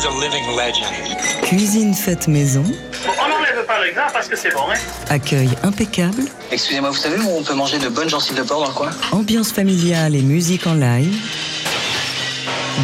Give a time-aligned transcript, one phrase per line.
[0.00, 0.94] is a living legend.
[1.42, 2.62] Cuisine faite maison.
[2.62, 6.24] on n'enlève pas le gras parce que c'est bon, hein Accueil impeccable.
[6.50, 8.90] Excusez-moi, vous savez où on peut manger de bonnes gencives de porc dans le coin?
[9.12, 11.14] Ambiance familiale et musique en live.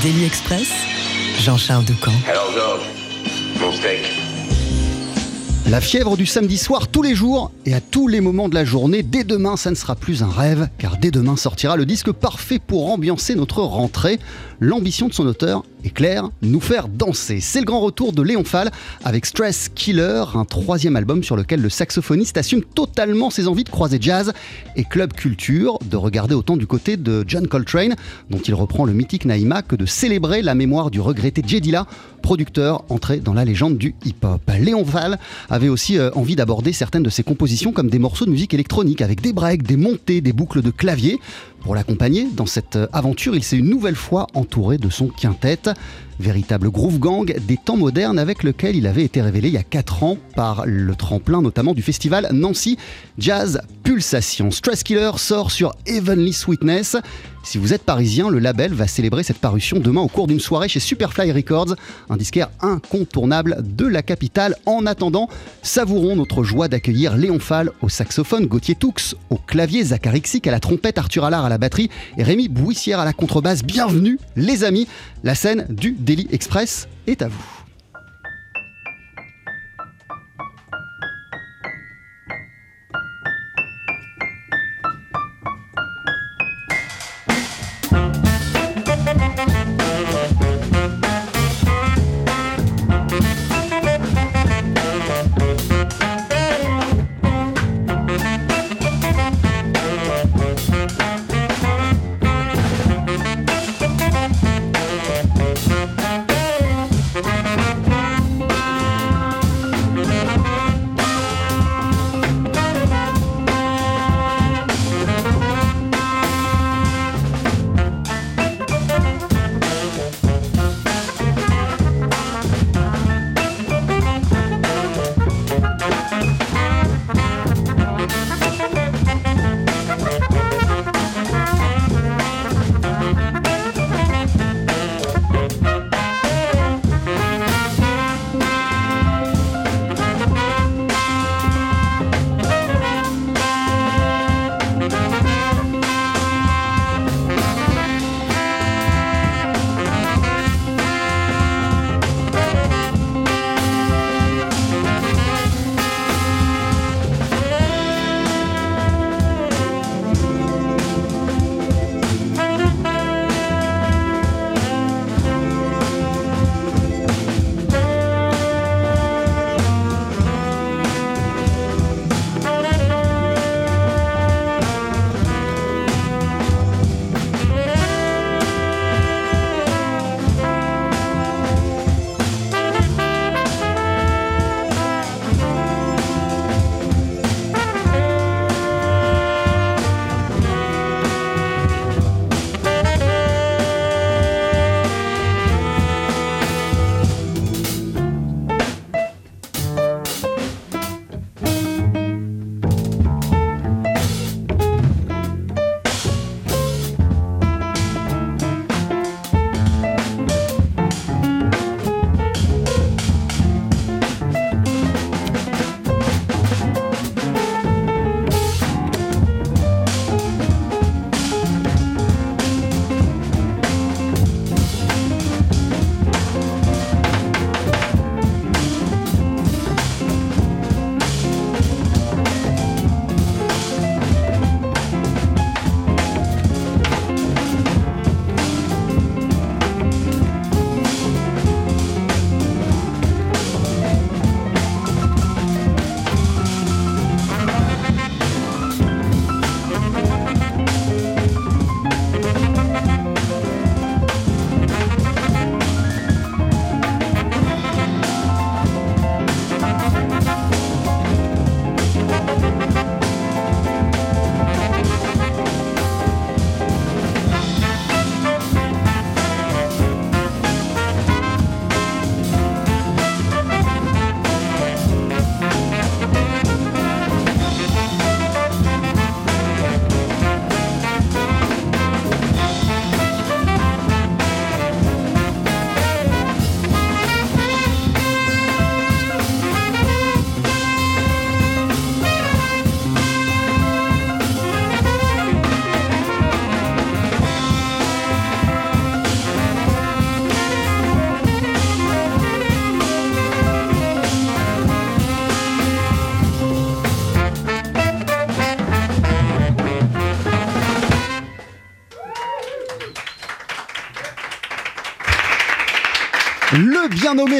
[0.02, 0.68] Daily Express.
[1.40, 2.12] Jean-Charles Ducamp.
[2.28, 2.86] Alors, Georges,
[3.60, 4.00] mon steak.
[5.68, 8.64] La fièvre du samedi soir tous les jours et à tous les moments de la
[8.64, 9.02] journée.
[9.02, 12.60] Dès demain, ça ne sera plus un rêve, car dès demain sortira le disque parfait
[12.64, 14.20] pour ambiancer notre rentrée.
[14.60, 17.40] L'ambition de son auteur est claire, nous faire danser.
[17.40, 18.70] C'est le grand retour de Léon Fall
[19.04, 23.70] avec Stress Killer, un troisième album sur lequel le saxophoniste assume totalement ses envies de
[23.70, 24.32] croiser jazz
[24.74, 27.94] et club culture, de regarder autant du côté de John Coltrane,
[28.30, 31.86] dont il reprend le mythique Naïma, que de célébrer la mémoire du regretté Jedila,
[32.20, 34.42] producteur entré dans la légende du hip-hop.
[34.60, 38.30] Léon Fall avait aussi euh, envie d'aborder certaines de ses compositions comme des morceaux de
[38.30, 41.20] musique électronique avec des breaks, des montées, des boucles de clavier.
[41.60, 45.58] Pour l'accompagner dans cette aventure, il s'est une nouvelle fois entouré de son quintet,
[46.20, 49.62] véritable groove gang des temps modernes avec lequel il avait été révélé il y a
[49.62, 52.78] 4 ans par le tremplin notamment du festival Nancy
[53.18, 54.50] Jazz Pulsation.
[54.50, 56.96] Stress Killer sort sur Heavenly Sweetness.
[57.46, 60.68] Si vous êtes parisien, le label va célébrer cette parution demain au cours d'une soirée
[60.68, 61.76] chez Superfly Records,
[62.10, 64.56] un disquaire incontournable de la capitale.
[64.66, 65.28] En attendant,
[65.62, 70.50] savourons notre joie d'accueillir Léon Fall au saxophone, Gauthier Toux au clavier, Zachary Xic à
[70.50, 71.88] la trompette, Arthur Allard à la batterie
[72.18, 73.62] et Rémi Bouissière à la contrebasse.
[73.62, 74.88] Bienvenue les amis,
[75.22, 77.55] la scène du Daily Express est à vous.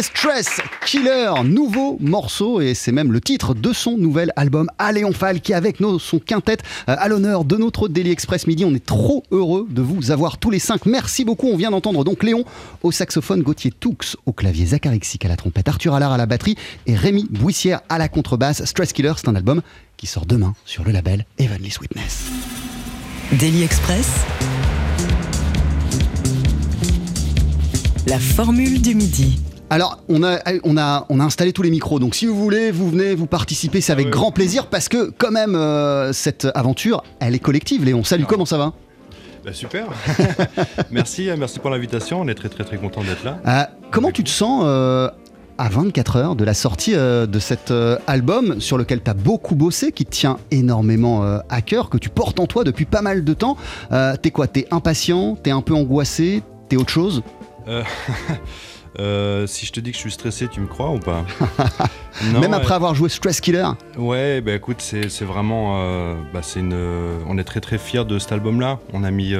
[0.02, 5.12] Stress Killer, nouveau morceau et c'est même le titre de son nouvel album à Léon
[5.12, 6.58] Fall qui avec son quintet
[6.88, 8.64] euh, à l'honneur de notre Daily Express Midi.
[8.64, 10.87] On est trop heureux de vous avoir tous les cinq.
[10.87, 11.48] Merci beaucoup.
[11.48, 12.44] On vient d'entendre donc Léon
[12.82, 13.96] au saxophone, Gauthier Toux
[14.26, 16.56] au clavier, Zachary Xic à la trompette, Arthur Allard à la batterie
[16.87, 18.64] et Rémi Bouissière à la contrebasse.
[18.64, 19.62] Stress Killer, c'est un album
[19.96, 22.25] qui sort demain sur le label Heavenly Sweetness.
[23.32, 24.08] Daily Express.
[28.06, 29.40] La formule du midi.
[29.68, 32.70] Alors, on a, on, a, on a installé tous les micros, donc si vous voulez,
[32.70, 37.02] vous venez, vous participez, c'est avec grand plaisir, parce que quand même, euh, cette aventure,
[37.18, 38.04] elle est collective, Léon.
[38.04, 38.74] Salut, comment ça va?
[39.44, 39.86] Bah, super.
[40.92, 42.20] merci, euh, merci pour l'invitation.
[42.20, 43.38] On est très très très content d'être là.
[43.46, 45.08] Euh, comment tu te sens euh,
[45.58, 47.72] à 24 heures de la sortie euh, de cet
[48.06, 52.08] album sur lequel tu as beaucoup bossé, qui te tient énormément à cœur, que tu
[52.08, 53.56] portes en toi depuis pas mal de temps?
[54.22, 54.46] T'es quoi?
[54.46, 55.36] T'es impatient?
[55.42, 56.42] T'es un peu angoissé?
[56.68, 57.22] T'es autre chose?
[58.98, 61.25] Euh, si je te dis que je suis stressé, tu me crois ou pas
[62.32, 63.66] Non, Même après avoir joué Stress Killer
[63.98, 67.76] Ouais, bah écoute, c'est c'est vraiment, euh, bah, c'est une, euh, on est très très
[67.78, 68.78] fiers de cet album-là.
[68.94, 69.34] On a mis,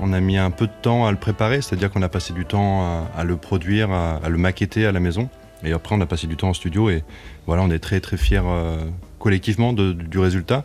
[0.00, 2.44] on a mis un peu de temps à le préparer, c'est-à-dire qu'on a passé du
[2.44, 5.28] temps à, à le produire, à, à le maqueter à la maison,
[5.62, 7.04] et après on a passé du temps en studio et
[7.46, 8.42] voilà, on est très très fiers
[9.20, 10.64] collectivement de- du résultat.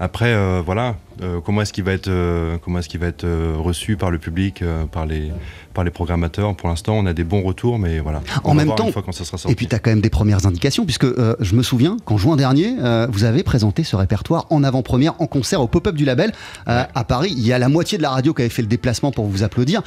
[0.00, 3.54] Après, voilà, euh, comment est-ce qu'il va être, euh, comment est-ce qu'il va être euh,
[3.58, 4.62] reçu par le public,
[4.92, 5.30] par les,
[5.72, 6.54] par les programmateurs?
[6.56, 8.22] Pour l'instant, on a des bons retours, mais voilà.
[8.42, 9.52] En va même voir temps- une fois quand ça sera sorti.
[9.52, 12.36] Et puis tu as quand même des premières indications, puisque je me souviens qu'en juin
[12.36, 12.74] dernier,
[13.10, 16.32] vous avez présenté ce répertoire en avant-première, en concert au pop-up du label
[16.66, 16.84] Ouais.
[16.94, 17.32] à Paris.
[17.36, 19.42] Il y a la moitié de la radio qui avait fait le déplacement pour vous
[19.42, 19.82] applaudir.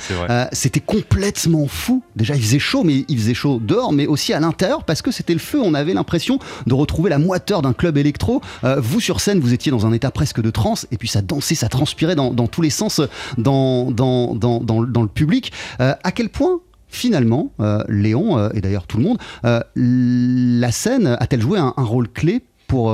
[0.52, 2.04] c'était complètement fou.
[2.16, 5.12] Déjà, il faisait chaud, mais il faisait chaud dehors, mais aussi à l'intérieur, parce que
[5.12, 5.60] c'était le feu.
[5.64, 8.42] On avait l'impression de retrouver la moiteur d'un club électro.
[8.78, 11.56] Vous, sur scène, vous étiez dans un état presque de transe, et puis ça dansait,
[11.56, 13.02] ça transpirait dans, tous les sens
[13.38, 15.52] dans, le public.
[15.80, 16.60] Euh, à quel point
[16.90, 22.08] finalement, euh, Léon, euh, et d'ailleurs tout le monde, la scène a-t-elle joué un, rôle
[22.08, 22.94] clé pour,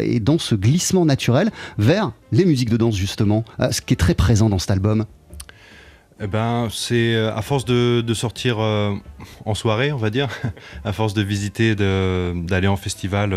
[0.00, 4.14] et dans ce glissement naturel vers les musiques de danse justement, ce qui est très
[4.14, 5.06] présent dans cet album?
[6.20, 10.28] Eh ben, c'est à force de, sortir en soirée, on va dire,
[10.84, 13.36] à force de visiter, d'aller en festival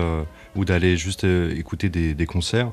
[0.55, 2.71] ou d'aller juste écouter des concerts,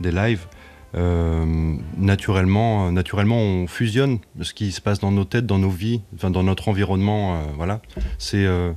[0.00, 0.46] des lives.
[0.94, 6.02] Euh, naturellement, naturellement, on fusionne ce qui se passe dans nos têtes, dans nos vies,
[6.22, 7.36] dans notre environnement.
[7.36, 7.80] euh, voilà,
[8.18, 8.72] c'est euh,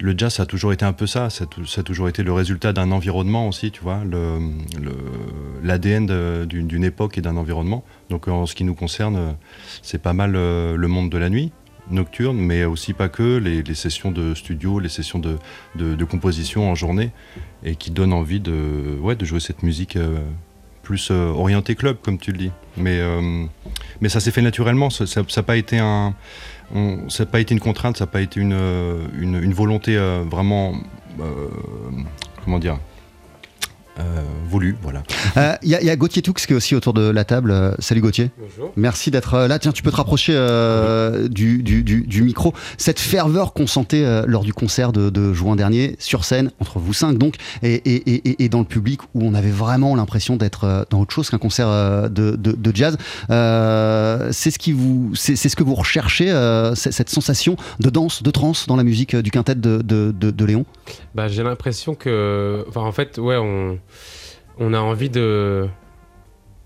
[0.00, 1.28] le jazz, a toujours été un peu ça.
[1.30, 4.38] Ça a, toujours été le résultat d'un environnement aussi, tu vois, le-
[4.80, 4.96] le-
[5.62, 7.84] l'ADN de- d'une époque et d'un environnement.
[8.10, 9.36] Donc, en ce qui nous concerne,
[9.82, 11.52] c'est pas mal le monde de la nuit
[11.90, 15.36] nocturne, mais aussi pas que, les, sessions de studio, les sessions de,
[15.76, 17.10] de- composition en journée,
[17.62, 19.96] et qui donnent envie de, ouais, de jouer cette musique
[20.84, 22.52] plus euh, orientée club, comme tu le dis.
[22.76, 23.46] Mais, euh,
[24.06, 25.76] ça s'est fait naturellement, ça n'a pas été
[27.54, 29.96] une contrainte, ça n'a pas été une, euh, volonté
[30.30, 30.74] vraiment...
[32.44, 32.78] comment dire
[33.98, 34.02] euh,
[34.48, 35.02] voulue, voilà.
[35.36, 37.24] Euh, Il y, a- il y a Gauthier Toux qui est aussi autour de la
[37.24, 37.50] table.
[37.50, 38.30] Euh, salut Gauthier.
[38.38, 38.72] Bonjour.
[38.76, 39.58] Merci d'être euh, là.
[39.58, 42.52] Tiens, tu peux te rapprocher euh, du, du- du- du micro.
[42.76, 46.78] Cette ferveur qu'on sentait euh, lors du concert de, de juin dernier, sur scène, entre
[46.78, 49.94] vous cinq donc, et, et- et- et- et dans le public, où on avait vraiment
[49.96, 52.96] l'impression d'être euh, dans autre chose qu'un concert euh, de, de- de jazz.
[53.30, 57.90] Euh, c'est ce qui vous, c'est c'est ce que vous recherchez, euh, cette sensation de
[57.90, 60.64] danse, de trance dans la musique euh, du quintet de, de- de- de Léon?
[61.14, 62.64] Bah, j'ai l'impression que.
[62.68, 63.78] Enfin, en fait, ouais, on,
[64.58, 65.68] on a envie de,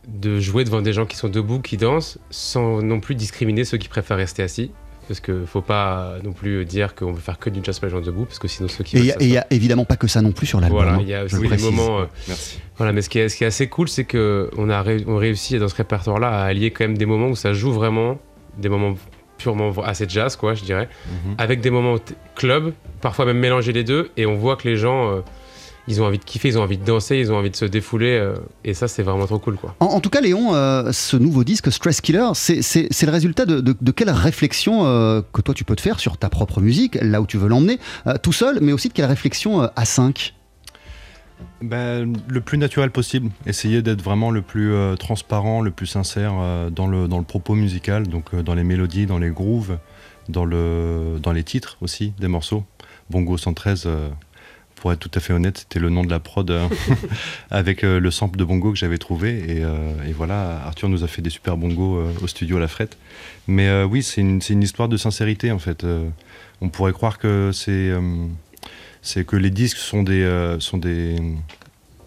[0.07, 3.79] de jouer devant des gens qui sont debout, qui dansent, sans non plus discriminer ceux
[3.79, 4.71] qui préfèrent rester assis.
[5.07, 7.93] Parce qu'il faut pas non plus dire qu'on veut faire que du jazz pour les
[7.93, 9.39] gens debout, parce que sinon ceux qui Et il veulent y a- et il y
[9.39, 10.83] a évidemment pas que ça non plus sur l'album.
[10.83, 12.01] Voilà, hein, il y a aussi des moments.
[12.01, 12.59] euh, Merci.
[12.77, 15.05] Voilà, mais ce qui est, ce qui est assez cool, c'est que on a ré-
[15.07, 18.19] on réussit dans ce répertoire-là à allier quand même des moments où ça joue vraiment,
[18.59, 18.97] des moments
[19.39, 21.35] purement assez jazz, quoi, je dirais, Mhm.
[21.39, 21.97] avec des moments
[22.35, 25.21] club, parfois même mélanger les deux, et on voit que les gens, euh,
[25.89, 27.65] ils ont envie de kiffer, ils ont envie de danser, ils ont envie de se
[27.65, 29.75] défouler, euh, et ça, c'est vraiment trop cool, quoi.
[29.81, 32.61] En, en tout cas, Léon, euh, ce nouveau disque Stress Killer, c'est-
[33.07, 36.17] le résultat de, de- de quelle réflexion euh, que toi tu peux te faire sur
[36.19, 39.07] ta propre musique, là où tu veux l'emmener, euh, tout seul, mais aussi de quelle
[39.07, 40.35] réflexion euh, à 5
[41.63, 43.31] Ben, le plus naturel possible.
[43.47, 47.25] Essayer d'être vraiment le plus euh, transparent, le plus sincère euh, dans, le, dans le
[47.25, 49.79] propos musical, donc euh, dans les mélodies, dans les grooves,
[50.29, 52.65] dans, le, dans les titres aussi des morceaux.
[53.11, 54.09] Bongo 113, euh,
[54.81, 56.69] pour être tout à fait honnête, c'était le nom de la prod euh,
[57.51, 59.39] avec euh, le sample de bongo que j'avais trouvé.
[59.39, 62.61] Et, euh, et voilà, Arthur nous a fait des super bongos euh, au studio à
[62.61, 62.97] la frette.
[63.47, 65.85] Mais oui, c'est une, histoire de sincérité en fait.
[66.61, 67.93] On pourrait croire que c'est
[69.03, 71.17] c'est que les disques sont des, euh, sont des,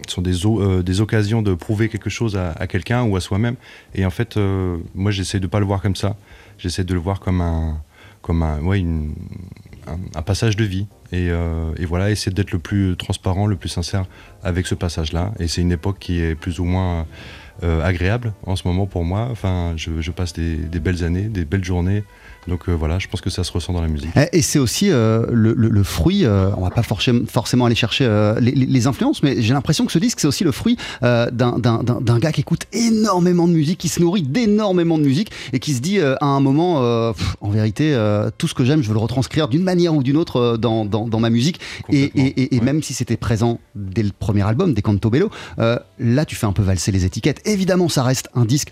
[0.08, 3.22] sont des, o- euh, des occasions de prouver quelque chose à, à quelqu'un ou à
[3.22, 3.56] soi-même.
[3.96, 6.16] Et en fait, euh, moi, j'essaie de pas le voir comme ça.
[6.58, 7.82] J'essaie de le voir comme un,
[8.22, 9.14] comme un, ouais, une-
[9.88, 10.88] un, passage de vie.
[11.12, 14.06] Et, euh, voilà, essayer d'être le plus transparent, le plus sincère
[14.44, 15.34] avec ce passage-là.
[15.40, 17.06] Et c'est une époque qui est plus ou moins
[17.64, 19.28] euh, agréable en ce moment pour moi.
[19.32, 22.04] Enfin, je, passe des belles années, des belles journées.
[22.48, 24.10] Donc euh, voilà, je pense que ça se ressent dans la musique.
[24.16, 27.66] Eh, Et c'est aussi euh, le, le- le fruit, euh, on va pas forcément forcément
[27.66, 30.78] aller chercher euh, les, influences, mais j'ai l'impression que ce disque, c'est aussi le fruit
[31.02, 31.60] d'un-
[32.20, 35.82] gars qui écoute énormément de musique, qui se nourrit d'énormément de musique et qui se
[35.82, 37.96] dit à un moment, pff, en vérité,
[38.38, 41.08] tout ce que j'aime, je veux le retranscrire d'une manière ou d'une autre dans, dans-
[41.08, 41.60] dans ma musique.
[41.90, 42.24] Et, Complètement.
[42.24, 42.66] et- et- et Ouais.
[42.66, 46.54] même si c'était présent dès le premier album, des Canto Bello, là tu fais un
[46.54, 47.42] peu valser les étiquettes.
[47.46, 48.70] Évidemment, ça reste un disque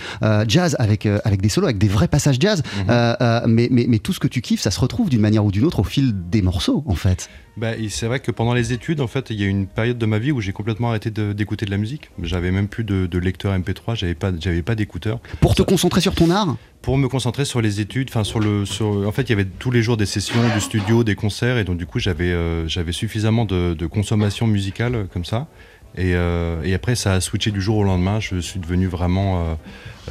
[0.48, 3.58] jazz avec, avec des solos, avec des vrais passages jazz, Mhm.
[3.60, 5.66] Mais, mais, mais tout ce que tu kiffes, ça se retrouve d'une manière ou d'une
[5.66, 7.30] autre au fil des morceaux, en fait.
[7.58, 9.98] Bah, c'est vrai que pendant les études, en fait, il y a eu une période
[9.98, 12.10] de ma vie où j'ai complètement arrêté d'écouter de, la musique.
[12.24, 15.20] J'avais même plus de, de lecteur MP3, j'avais pas, j'avais pas d'écouteur.
[15.42, 16.56] Pour te concentrer sur ton art?
[16.82, 19.46] Pour me concentrer sur les études, enfin sur le, sur, en fait, il y avait
[19.46, 22.68] tous les jours des sessions du studio, des concerts, et donc du coup, j'avais, euh,
[22.68, 25.50] j'avais suffisamment de, de consommation musicale euh, comme ça.
[25.98, 28.20] Et, euh, et après, ça a switché du jour au lendemain.
[28.20, 29.56] Je suis devenu vraiment, euh,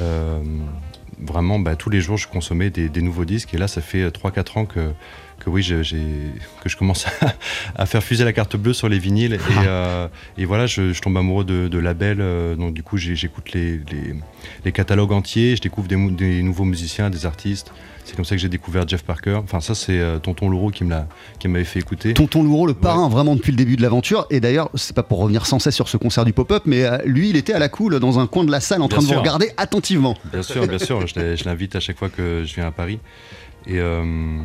[0.01, 0.41] euh,
[1.21, 3.55] vraiment, bah, tous les jours, je consommais des, des nouveaux disques.
[3.55, 4.93] Et là, ça fait 3-4 ans que,
[5.49, 5.83] que oui, j'ai,
[6.63, 7.35] que je commence à,
[7.83, 9.35] à faire fuser la carte bleue sur les vinyles.
[9.35, 12.21] Et, euh, et voilà, je, je tombe amoureux de, de labels.
[12.21, 14.15] euh, donc du coup, j'écoute les, les,
[14.65, 15.57] les catalogues entiers.
[15.57, 17.73] Je découvre des, nouveaux musiciens, des artistes.
[18.05, 19.39] C'est comme ça que j'ai découvert Jeff Parker.
[19.45, 22.15] Enfin, ça, c'est euh, Tonton Louro qui me l'a, qui m'avait fait écouter.
[22.15, 24.27] Tonton Louro, le parrain, vraiment depuis le début de l'aventure.
[24.31, 26.99] Et d'ailleurs, c'est pas pour revenir sans cesse sur ce concert du pop-up, mais euh,
[27.05, 29.07] lui, il était à la cool dans un coin de la salle en Bien train
[29.07, 30.17] de vous regarder attentivement.
[30.33, 31.07] Bien sûr, bien sûr.
[31.07, 32.99] Je l'invite à chaque fois que je viens à Paris.
[33.67, 34.39] Et, euh,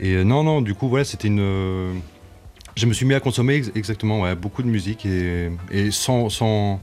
[0.00, 1.40] et euh, non, non, du coup, voilà, c'était une.
[1.40, 1.92] euh,
[2.76, 5.50] je me suis mis à consommer ex- exactement ouais, beaucoup de musique et,
[5.90, 6.80] sans, sans.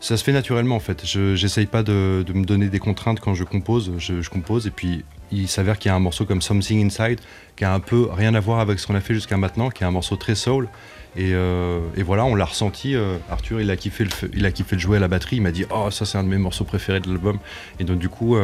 [0.00, 1.04] Ça se fait naturellement en fait.
[1.04, 3.92] Je J'essaye pas de, me donner des contraintes quand je compose.
[3.98, 7.20] Je, compose et puis il s'avère qu'il y a un morceau comme Something Inside
[7.56, 9.82] qui a un peu rien à voir avec ce qu'on a fait jusqu'à maintenant, qui
[9.82, 10.68] est un morceau très soul.
[11.16, 12.94] Et, euh, voilà, on l'a ressenti.
[13.28, 15.36] Arthur, il a, kiffé le, il jouer à la batterie.
[15.36, 17.40] Il m'a dit Oh, ça, c'est un de mes morceaux préférés de l'album.
[17.80, 18.36] Et donc, du coup,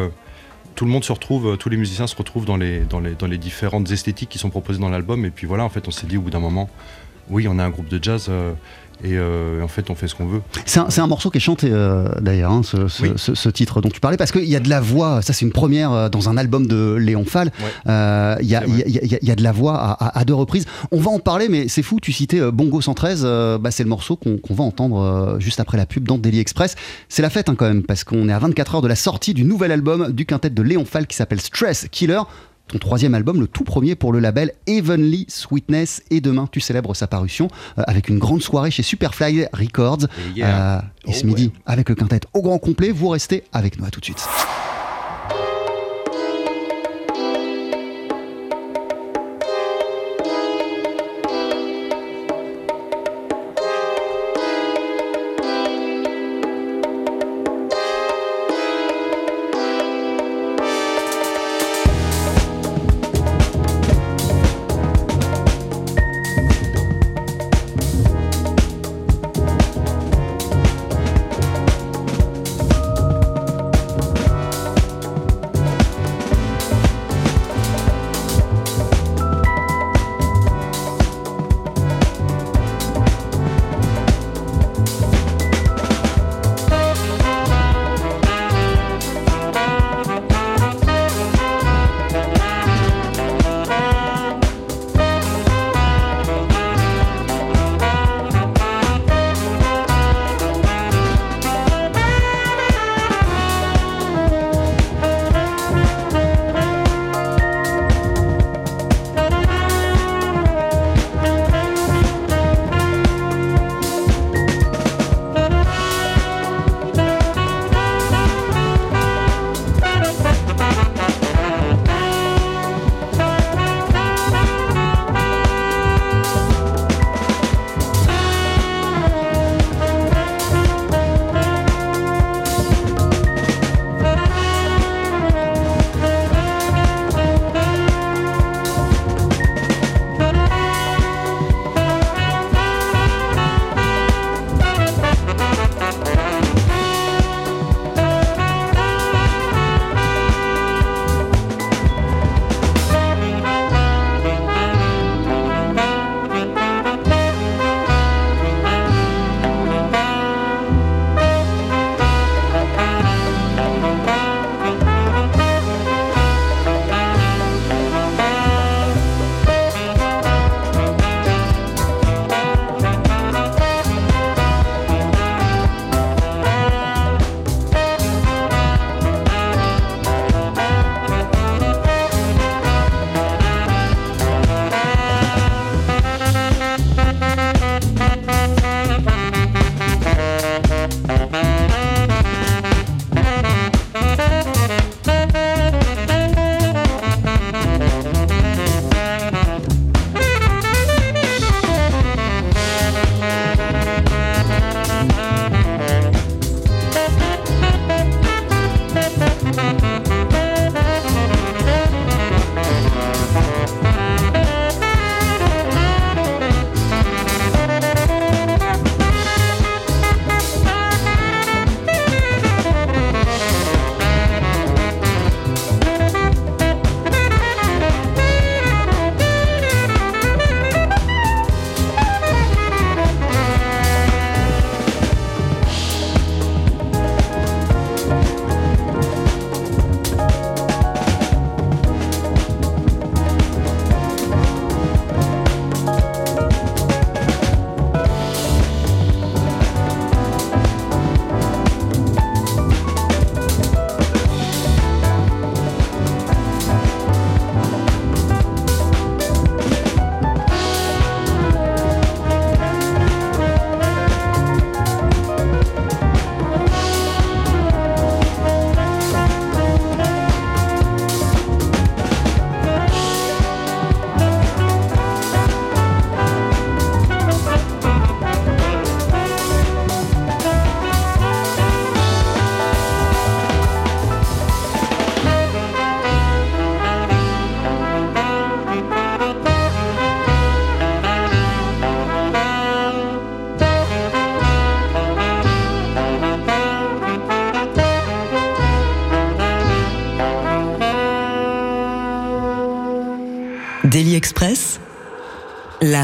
[0.75, 3.39] tout le monde se retrouve, euh, tous les musiciens se retrouvent dans les, dans, les,
[3.39, 5.25] différentes esthétiques qui sont proposées dans l'album.
[5.25, 6.69] Et puis voilà, en fait, on s'est dit au bout d'un moment
[7.31, 8.27] Oui, on a un groupe de jazz.
[8.29, 8.53] euh,
[9.05, 10.41] et euh, en fait, on fait ce qu'on veut.
[10.67, 13.13] C'est un, morceau qui est chanté euh, d'ailleurs, hein, ce, ce- Oui.
[13.17, 15.45] ce- ce titre dont tu parlais, parce qu'il y a de la voix, ça c'est
[15.45, 17.53] une première euh, dans un album de Léon Fall.
[17.61, 18.37] Ouais.
[18.43, 20.65] Il y, a- y y y de la voix à, à- à deux reprises.
[20.91, 23.89] On va en parler, mais c'est fou, tu citais Bongo 113, euh, bah, c'est le
[23.89, 26.75] morceau qu'on va entendre juste après la pub dans Daily Express.
[27.09, 29.35] C'est la fête hein, quand même, parce qu'on est à 24 heures de la sortie
[29.35, 32.21] du nouvel album du quintet de Léon Fall qui s'appelle Stress Killer.
[32.69, 36.03] Ton troisième album, le tout premier pour le label Heavenly Sweetness.
[36.11, 40.05] Et demain, tu célèbres sa parution euh, avec une grande soirée chez Superfly Records.
[40.35, 40.79] Et yeah.
[40.79, 41.63] Euh, et ce Oh midi, ouais.
[41.67, 44.27] avec le quintet au grand complet, vous restez avec nous à tout de suite.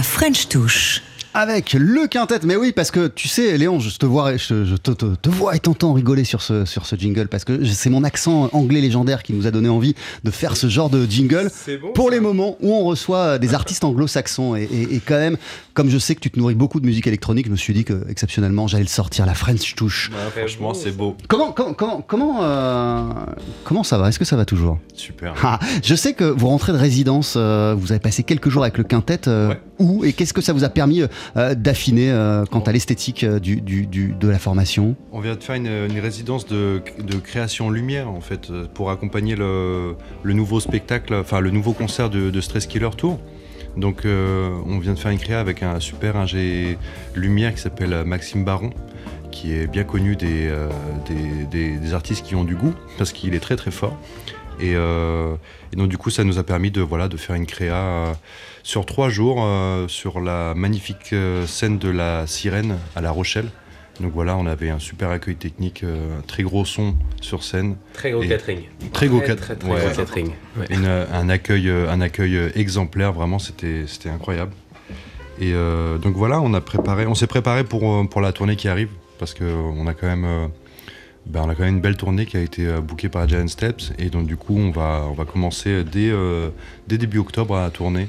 [0.02, 1.02] French touche.
[1.32, 4.74] Avec le quintet, mais oui, parce que tu sais, Léon, je te vois, je, je
[4.74, 7.88] te, te- te vois et t'entends rigoler sur ce, sur ce jingle, parce que c'est
[7.88, 11.48] mon accent anglais légendaire qui nous a donné envie de faire ce genre de jingle
[11.80, 11.92] bon.
[11.92, 14.56] pour les moments où on reçoit des artistes anglo-saxons.
[14.56, 15.36] Et, et- et quand même,
[15.72, 17.84] comme je sais que tu te nourris beaucoup de musique électronique, je me suis dit
[17.84, 20.10] que exceptionnellement, j'allais le sortir, la French touche.
[20.36, 21.16] franchement, c'est beau.
[21.28, 23.02] Comment, comment, comment, comment, euh,
[23.62, 24.08] comment ça va?
[24.08, 24.78] Est-ce que ça va toujours?
[24.96, 25.34] Super.
[25.44, 28.78] Ah, je sais que vous rentrez de résidence, euh, vous avez passé quelques jours avec
[28.78, 29.28] le quintet.
[29.28, 29.60] euh, Ouais.
[29.78, 31.00] Où et qu'est-ce que ça vous a permis
[31.34, 36.46] d'affiner euh, quant à l'esthétique euh, de la formation On vient de faire une, résidence
[36.46, 36.82] de,
[37.22, 42.40] création lumière en fait euh, pour accompagner le, nouveau spectacle, enfin le nouveau concert de,
[42.40, 43.18] Stress Killer Tour.
[43.76, 46.76] Donc euh, on vient de faire une créa avec un super ingé
[47.14, 48.70] lumière qui s'appelle Maxime Baron,
[49.30, 50.68] qui est bien connu des, euh,
[51.92, 53.96] artistes qui ont du goût parce qu'il est très très fort.
[54.60, 55.34] Et, euh,
[55.72, 58.12] donc du coup ça nous a permis de, voilà, de faire une créa euh,
[58.62, 63.48] sur trois jours euh, sur la magnifique euh, scène de la sirène à La Rochelle.
[64.00, 67.76] Donc voilà, on avait un super accueil technique, euh, un très gros son sur scène,
[67.92, 68.60] Très gros catering.
[68.92, 69.80] très gros Très, cat- très, très ouais.
[69.80, 70.30] gros catering.
[70.58, 70.66] Ouais.
[70.70, 73.12] une, un accueil, un accueil exemplaire.
[73.12, 74.52] Vraiment, c'était, c'était incroyable.
[75.38, 78.68] Et euh, donc voilà, on a préparé, on s'est préparé pour, pour la tournée qui
[78.68, 80.46] arrive parce que on a quand même, euh,
[81.26, 83.92] ben, on a quand même une belle tournée qui a été bookée par Giant Steps
[83.98, 86.48] et donc du coup on va, on va commencer dès, euh,
[86.88, 88.08] dès début octobre à tourner.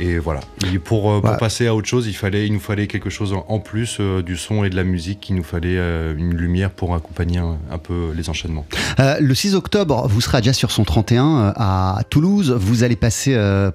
[0.00, 0.40] Et voilà.
[0.72, 3.32] Et pour, euh, pour passer à autre chose, il, fallait, il nous fallait quelque chose
[3.48, 5.28] en- plus euh, du son et de la musique.
[5.30, 8.66] Il nous fallait euh, une lumière pour accompagner un, un peu les enchaînements.
[8.98, 12.50] Euh, Le 6 octobre, vous serez à Jazz sur son 31 euh, à Toulouse.
[12.58, 13.34] Vous allez passer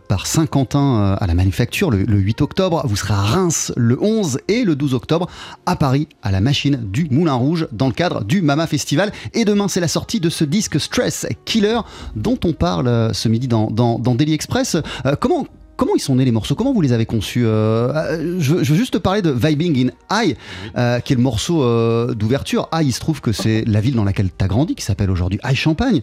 [0.10, 2.82] par Saint-Quentin à la Manufacture le, le 8 octobre.
[2.86, 5.28] Vous serez à Reims le 11 et le 12 octobre
[5.66, 9.12] à Paris à la Machine du Moulin Rouge dans le cadre du Mama Festival.
[9.34, 11.80] Et demain, c'est la sortie de ce disque Stress Killer
[12.16, 14.78] dont on parle ce midi dans, dans, dans Daily Express.
[15.20, 15.48] Comment
[15.80, 16.56] Comment ils sont nés les morceaux?
[16.56, 19.32] Comment vous les avez conçus Euh, euh, je, veux- je veux juste te parler de
[19.32, 20.36] Vibing in High,
[20.78, 22.68] euh, qui est le morceau euh, d'ouverture.
[22.74, 25.10] High, il se trouve que c'est la ville dans laquelle tu as grandi, qui s'appelle
[25.10, 26.02] aujourd'hui High Champagne.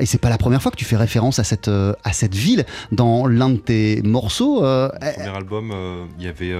[0.00, 2.66] Et c'est pas la première fois que tu fais référence à cette, à cette ville
[2.90, 4.64] dans l'un de tes morceaux.
[4.64, 5.72] euh, premier album,
[6.18, 6.52] il y avait,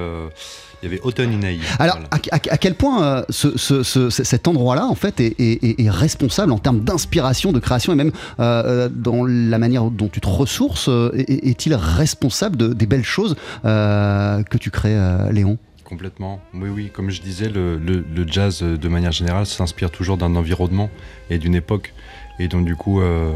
[0.83, 1.61] il y avait Autumn in Aïe.
[1.79, 2.09] alors, Voilà.
[2.33, 5.39] à, à- à quel point euh, ce- ce- ce- ce- cet endroit-là, en fait, est,
[5.39, 9.59] est- est- est responsable en termes d'inspiration, de création et même euh, euh, dans la
[9.59, 14.71] manière dont tu te ressources, euh, est- est-il responsable de, des belles choses que tu
[14.71, 14.97] crées,
[15.33, 15.59] Léon?
[15.85, 16.41] Complètement.
[16.55, 16.91] Oui, oui.
[16.93, 20.89] Comme je disais, le, le- le jazz, de manière générale, s'inspire toujours d'un environnement
[21.31, 21.93] et d'une époque.
[22.39, 23.33] Et donc, du coup, euh,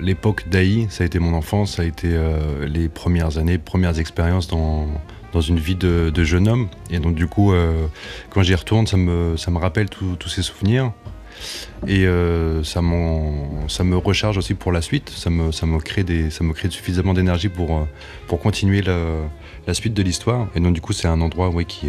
[0.00, 3.98] l'époque d'Aï, ça a été mon enfance, ça a été euh, les premières années, premières
[3.98, 4.86] expériences dans,
[5.32, 6.68] dans une vie de, jeune homme.
[6.90, 7.86] Et donc, du coup, euh,
[8.30, 10.92] quand j'y retourne, ça me, ça me rappelle tous ces souvenirs.
[11.86, 12.80] Et euh, ça,
[13.68, 15.10] ça me recharge aussi pour la suite.
[15.10, 17.84] Ça me, ça me, crée, des, ça me crée suffisamment d'énergie pour, euh,
[18.28, 20.48] pour continuer la suite de l'histoire.
[20.54, 21.88] Et donc, du coup, c'est un endroit ouais, qui,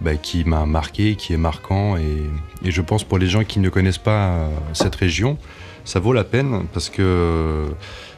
[0.00, 1.96] bah, qui m'a marqué, qui est marquant.
[1.96, 5.38] Et, et je pense pour les gens qui ne connaissent pas euh, cette région,
[5.84, 7.66] ça vaut la peine parce que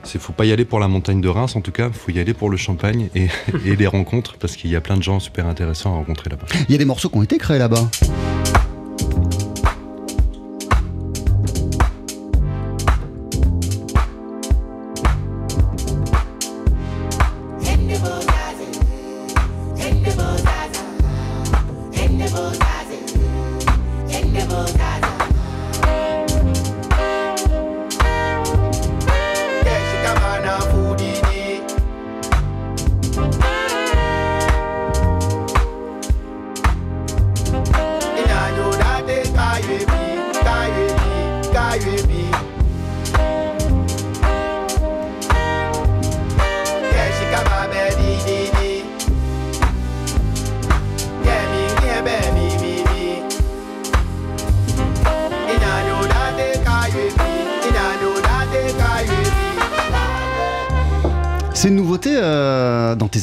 [0.05, 2.19] c'est faut pas y aller pour la montagne de Reims en tout cas, faut y
[2.19, 3.29] aller pour le champagne et,
[3.67, 6.47] et les rencontres parce qu'il y a plein de gens super intéressants à rencontrer là-bas.
[6.69, 7.89] Il y a des morceaux qui ont été créés là-bas.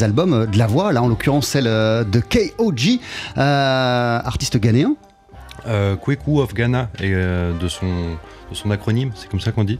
[0.01, 2.99] Tes albums euh, de la voix, là en l'occurrence celle euh, de KOG,
[3.37, 4.95] euh, artiste ghanéen.
[6.01, 7.85] Kweku of Ghana, et, de, son,
[8.49, 9.77] de son acronyme, c'est comme ça qu'on dit.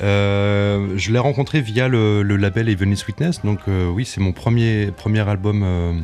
[0.00, 6.00] Je l'ai rencontré via le, label Heavenly Sweetness, donc oui, c'est mon premier, premier album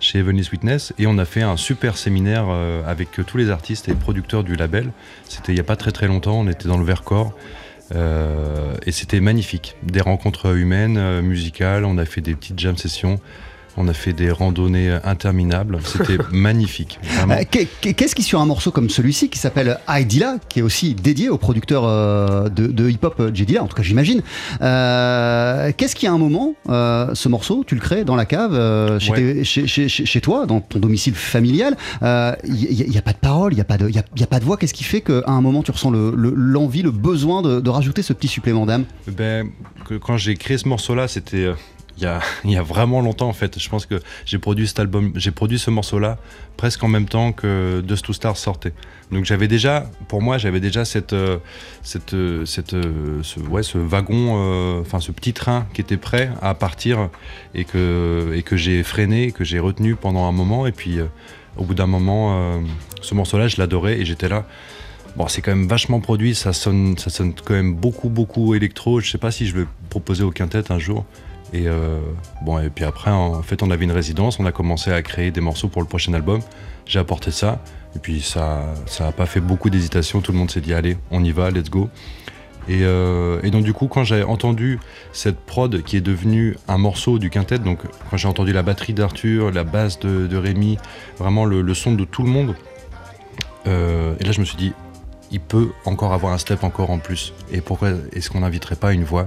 [0.00, 2.46] chez Heavenly Sweetness, et on a fait un super séminaire
[2.86, 4.92] avec tous les artistes et producteurs du label.
[5.28, 7.34] C'était il n'y a pas très très longtemps, on était dans le Vercors,
[7.94, 9.76] et c'était magnifique.
[9.82, 13.20] Des rencontres humaines, euh, musicales, on a fait des petites jam sessions.
[13.78, 15.78] On a fait des randonnées interminables.
[15.84, 16.98] C'était magnifique.
[17.30, 20.58] Euh, qu'est- qu'est- Qu'est-ce qui, sur un morceau comme celui-ci, qui s'appelle I Dilla, qui
[20.58, 23.82] est aussi dédié au producteur euh, de, de hip-hop euh, J Dilla, en tout cas
[23.82, 24.22] j'imagine,
[24.60, 28.52] euh, qu'est-ce qui, à un moment, euh, ce morceau, tu le crées dans la cave,
[28.54, 29.16] euh, chez, Ouais.
[29.18, 33.18] tes- chez, chez- chez- chez toi, dans ton domicile familial, il n'y a, pas de
[33.18, 34.84] parole, il n'y a, pas de- y a, y a pas de voix, qu'est-ce qui
[34.84, 38.12] fait qu'à un moment tu ressens le- le- l'envie, le, besoin de, de rajouter ce
[38.12, 38.84] petit supplément d'âme?
[39.08, 39.48] Ben,
[40.04, 41.48] quand j'ai créé ce morceau-là, c'était
[41.98, 42.04] il
[42.50, 43.58] y, a, vraiment longtemps en fait.
[43.58, 46.18] Je pense que j'ai produit cet album, j'ai produit ce morceau-là
[46.56, 48.72] presque en même temps que Dust to Stars sortait.
[49.10, 51.38] Donc j'avais déjà, pour moi, j'avais déjà cette, euh,
[51.82, 56.30] cette, euh, cette, euh, ce, ouais, ce wagon, enfin ce petit train qui était prêt
[56.40, 57.10] à partir
[57.54, 60.66] et que, et que j'ai freiné, que j'ai retenu pendant un moment.
[60.66, 60.98] Et puis
[61.56, 62.62] au bout d'un moment,
[63.02, 64.46] ce morceau-là, je l'adorais et j'étais là.
[65.16, 69.00] Bon, c'est quand même vachement produit, ça sonne, ça sonne quand même beaucoup, beaucoup électro.
[69.00, 71.04] Je sais pas si je vais proposer au quintet un jour.
[71.52, 72.00] Et euh,
[72.42, 75.30] bon, et puis après, en fait, on avait une résidence, on a commencé à créer
[75.30, 76.40] des morceaux pour le prochain album.
[76.86, 77.60] J'ai apporté ça,
[77.94, 80.20] et puis ça, ça a pas fait beaucoup d'hésitation.
[80.20, 81.90] Tout le monde s'est dit, allez, on y va, let's go.
[82.68, 84.78] Et, euh, et donc du coup, quand j'ai entendu
[85.12, 88.94] cette prod qui est devenue un morceau du quintet, donc quand j'ai entendu la batterie
[88.94, 90.78] d'Arthur, la basse de, de Rémi,
[91.18, 92.54] vraiment le, le son de tout le monde,
[93.66, 94.72] euh, et là je me suis dit,
[95.32, 97.32] il peut encore avoir un step encore en plus.
[97.50, 99.24] Et pourquoi est-ce qu'on n'inviterait pas une voix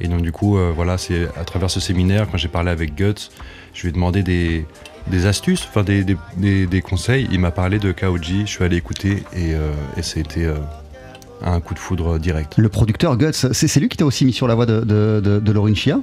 [0.00, 2.94] Et donc du coup, euh, voilà, c'est à travers ce séminaire, quand j'ai parlé avec
[2.94, 3.30] Guts,
[3.72, 7.28] je lui ai demandé des, astuces, enfin des, conseils.
[7.30, 10.85] Il m'a parlé de Kaoji, je suis allé écouter et, euh, a
[11.44, 12.54] un coup de foudre direct.
[12.56, 15.20] Le producteur Guts, c'est c'est lui qui t'a aussi mis sur la voie de, de,
[15.22, 15.98] de, de Lauryn Chia,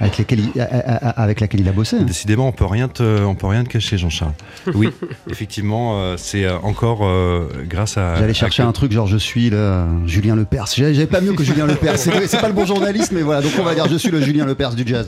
[0.00, 2.02] avec, laquelle il, a- a- a- avec laquelle il a bossé.
[2.04, 4.32] Décidément, on peut rien te, on peut rien te cacher, Jean-Charles.
[4.74, 4.88] Oui,
[5.30, 8.16] effectivement, euh, c'est euh, encore euh, grâce à.
[8.16, 10.66] J'allais chercher un truc genre je suis le Julien Lepers.
[10.74, 11.98] J'avais pas mieux que Julien Lepers.
[11.98, 13.42] C'est c'est pas le bon journaliste, mais voilà.
[13.42, 15.06] Donc on va dire je suis le Julien Lepers du jazz.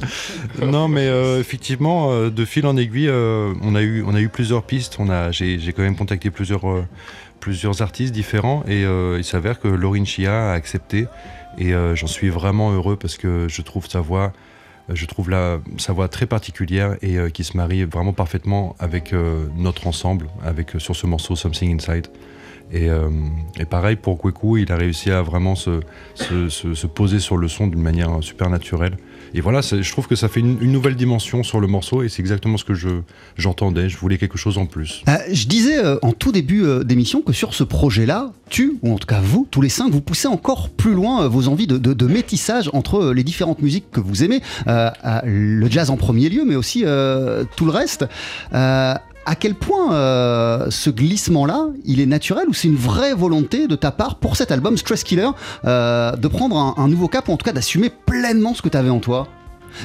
[0.64, 4.28] Non, mais euh, effectivement, de fil en aiguille, euh, on, a eu, on a eu
[4.28, 4.96] plusieurs pistes.
[4.98, 6.84] On a, j'ai, j'ai quand même contacté plusieurs, euh,
[7.40, 11.07] plusieurs artistes différents et euh, il s'avère que Lauryn Chia a accepté
[11.59, 14.33] et euh, j'en suis vraiment heureux parce que je trouve sa voix,
[14.88, 19.14] euh, je trouve la, sa voix très particulière et qui se marie vraiment parfaitement avec
[19.57, 22.07] notre ensemble, avec sur ce morceau Something Inside.
[22.72, 22.87] Et,
[23.59, 25.81] et pareil pour Kweku, il a réussi à vraiment se-
[26.14, 28.96] se poser sur le son d'une manière super naturelle.
[29.34, 32.20] Et voilà, je trouve que ça fait une, nouvelle dimension sur le morceau et c'est
[32.20, 32.88] exactement ce que je,
[33.36, 33.88] j'entendais.
[33.88, 35.02] Je voulais quelque chose en plus.
[35.08, 38.92] Euh, je disais euh, en tout début euh, d'émission que sur ce projet-là, tu, ou
[38.92, 42.06] en tout cas vous, tous les cinq, vous poussez encore plus loin vos envies de,
[42.06, 46.80] métissage entre les différentes musiques que vous aimez, le jazz en premier lieu, mais aussi
[46.80, 48.06] tout le reste.
[49.26, 53.76] À quel point euh, ce glissement-là, il est naturel ou c'est une vraie volonté de
[53.76, 55.28] ta part pour cet album Stress Killer
[55.66, 58.68] euh, de prendre un, un nouveau cap ou en tout cas d'assumer pleinement ce que
[58.70, 59.28] tu avais en toi?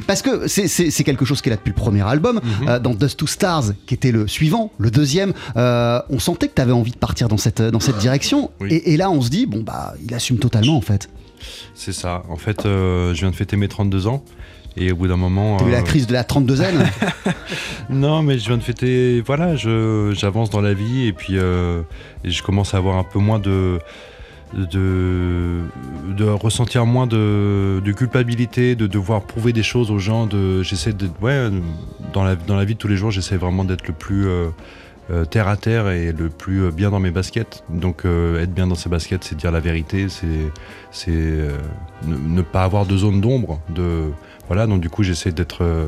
[0.08, 2.42] Parce que c'est- quelque chose qui est là depuis le premier album.
[2.68, 6.62] Euh, dans Dust to Stars, qui était le suivant, le deuxième, on sentait que tu
[6.62, 8.50] avais envie de partir dans cette, dans cette direction.
[8.62, 8.70] Oui.
[8.74, 11.10] Et, et là, on se dit, bon, bah, il assume totalement en fait.
[11.76, 12.24] C'est ça.
[12.30, 14.24] En fait, je viens de fêter mes 32 ans
[14.78, 15.58] et au bout d'un moment.
[15.58, 16.86] T'as eu euh, la crise de la 32aine.
[17.90, 19.22] Non, mais je viens de fêter.
[19.22, 21.84] Voilà, je, j'avance dans la vie et puis euh,
[22.24, 23.80] et je commence à avoir un peu moins de.
[24.54, 25.64] De,
[26.16, 30.28] de ressentir moins de, de culpabilité, de devoir prouver des choses aux gens.
[30.28, 31.50] De, j'essaie de, ouais,
[32.14, 34.30] dans la, dans la vie de tous les jours, j'essaie vraiment d'être le plus euh,
[34.32, 34.50] euh,
[35.30, 37.64] terre à terre et le plus euh, bien dans mes baskets.
[37.70, 41.58] Donc, euh, être bien dans ses baskets, c'est dire la vérité, c'est, euh,
[42.04, 43.60] ne, ne pas avoir de zone d'ombre.
[43.70, 44.12] De,
[44.48, 45.88] voilà, donc du coup, j'essaie d'être, euh,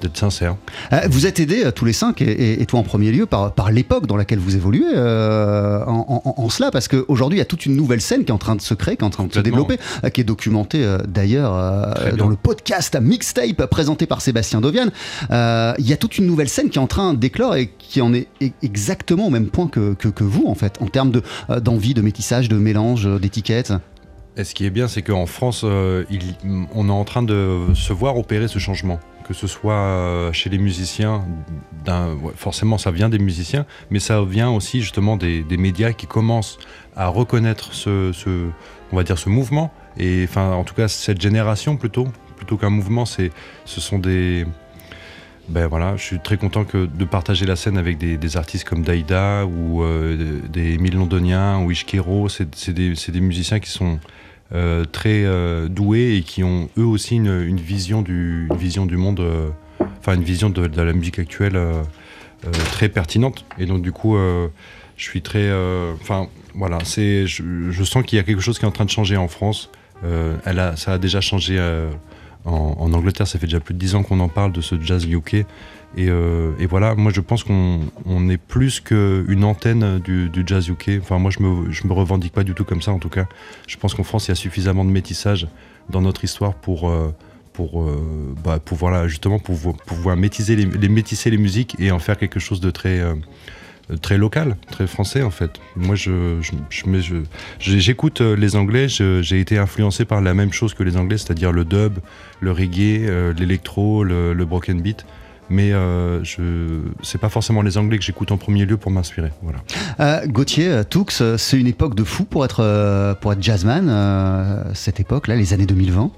[0.00, 0.56] d'être sincère.
[0.92, 3.70] Euh, vous êtes aidés euh, tous les cinq, et, toi en premier lieu, par, par
[3.70, 7.46] l'époque dans laquelle vous évoluez euh, en, en- en cela, parce qu'aujourd'hui, il y a
[7.46, 9.24] toute une nouvelle scène qui est en train de se créer, qui est en train
[9.24, 9.78] de se développer,
[10.12, 14.86] qui est documentée euh, d'ailleurs euh, dans le podcast Mixtape présenté par Sébastien Dovian.
[15.30, 18.12] Il y a toute une nouvelle scène qui est en train d'éclore et qui en
[18.14, 21.22] est e- exactement au même point que, que, que vous, en fait, en termes de,
[21.60, 23.72] d'envie, de métissage, de mélange, d'étiquettes.
[24.36, 25.64] Et ce qui est bien, c'est qu'en France,
[26.10, 26.34] il-
[26.74, 29.00] on est en train de se voir opérer ce changement.
[29.28, 31.22] Que ce soit euh, chez les musiciens,
[32.34, 36.58] forcément ça vient des musiciens, mais ça vient aussi justement des, médias qui commencent
[36.96, 38.10] à reconnaître ce,
[38.90, 39.70] on va dire ce mouvement.
[39.98, 43.30] Et enfin, en tout cas, cette génération plutôt, plutôt qu'un mouvement, ce
[43.66, 44.46] sont des,
[45.48, 49.44] ben voilà, je suis très content de partager la scène avec des, artistes comme Daïda
[49.46, 52.28] ou euh, des Émile Londoniens ou Ishkero.
[52.28, 53.98] C'est des musiciens qui sont
[54.54, 59.20] euh, très euh, doués et qui ont eux aussi une, vision, du, vision du monde,
[59.20, 59.50] euh,
[59.98, 61.60] enfin une vision de, la musique actuelle
[62.70, 63.44] très pertinente.
[63.58, 65.52] Et donc du coup, je suis très,
[66.00, 68.86] enfin voilà, c'est, je, je sens qu'il y a quelque chose qui est en train
[68.86, 69.70] de changer en France.
[70.02, 71.58] Elle a, ça a déjà changé
[72.48, 73.26] en, Angleterre.
[73.26, 75.34] Ça fait déjà plus de 10 ans qu'on en parle de ce jazz UK.
[75.34, 75.44] Et,
[75.98, 80.98] euh, et voilà, moi je pense qu'on on est plus qu'une antenne du, jazz UK.
[81.00, 83.26] Enfin, moi je me, je me revendique pas du tout comme ça en tout cas.
[83.66, 85.48] Je pense qu'en France il y a suffisamment de métissage
[85.88, 86.88] dans notre histoire pour.
[86.90, 87.14] euh,
[87.58, 91.90] pour euh, bah, pouvoir là, justement pouvoir, pouvoir métisser les, les métisser les musiques et
[91.90, 93.16] en faire quelque chose de très euh,
[93.96, 95.50] très local, très français en fait.
[95.76, 97.16] Moi, je, je, je mets- je-
[97.58, 98.86] je- j'écoute euh, les Anglais.
[98.88, 101.98] J'ai été influencé par la même chose que les Anglais, c'est-à-dire le dub,
[102.40, 105.04] le reggae, euh, l'électro, le, le broken beat.
[105.50, 109.30] Mais euh, je, c'est pas forcément les Anglais que j'écoute en premier lieu pour m'inspirer.
[109.42, 109.60] Voilà.
[110.00, 115.00] Euh, Gauthier, Toux, c'est une époque de fou pour être, pour être jazzman, euh, cette
[115.00, 116.10] époque-là, les années 2020.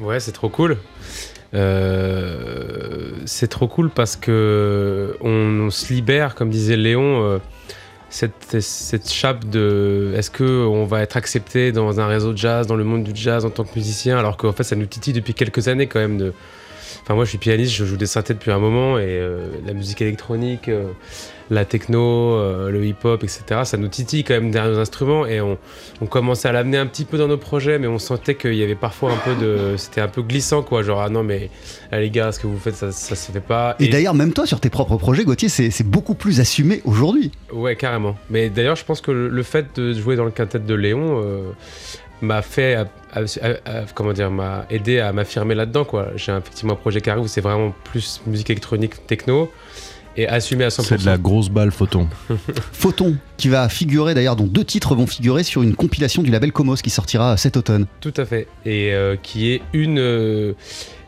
[0.00, 0.78] Ouais, c'est trop cool.
[1.54, 7.38] Euh, c'est trop cool parce que on, se libère, comme disait Léon, euh,
[8.10, 12.66] cette, cette chape de est-ce que on va être accepté dans un réseau de jazz,
[12.66, 15.14] dans le monde du jazz en tant que musicien, alors qu'en fait ça nous titille
[15.14, 16.32] depuis quelques années quand même.
[17.02, 19.72] Enfin moi je suis pianiste, je joue des synthés depuis un moment et euh, la
[19.72, 20.70] musique électronique,
[21.50, 23.62] la techno, euh, le hip-hop, etc.
[23.64, 25.56] Ça nous titille quand même derrière nos instruments et on,
[26.02, 28.62] on commençait à l'amener un petit peu dans nos projets, mais on sentait qu'il y
[28.62, 29.76] avait parfois un peu de.
[29.76, 30.82] C'était un peu glissant, quoi.
[30.82, 31.48] Genre, ah non, mais
[31.90, 33.76] ah, les gars, ce que vous faites, ça, ça se fait pas.
[33.80, 37.32] Et, d'ailleurs, même toi, sur tes propres projets, Gauthier, c'est beaucoup plus assumé aujourd'hui.
[37.52, 38.16] Ouais, carrément.
[38.30, 41.22] Mais d'ailleurs, je pense que le, le fait de jouer dans le quintet de Léon
[41.24, 41.50] euh,
[42.20, 42.74] m'a fait.
[42.74, 46.08] à- à- à- à- comment dire M'a aidé à m'affirmer là-dedans, quoi.
[46.16, 49.50] J'ai effectivement un projet qui arrive où c'est vraiment plus musique électronique, techno.
[50.18, 50.82] Et assumé à 100%.
[50.82, 52.08] C'est de la grosse balle photon.
[52.72, 56.50] Photon, qui va figurer d'ailleurs, dont deux titres vont figurer sur une compilation du label
[56.50, 57.86] Comos qui sortira cet automne.
[58.00, 58.48] Tout à fait.
[58.66, 60.00] Et euh, qui est une.
[60.00, 60.54] euh,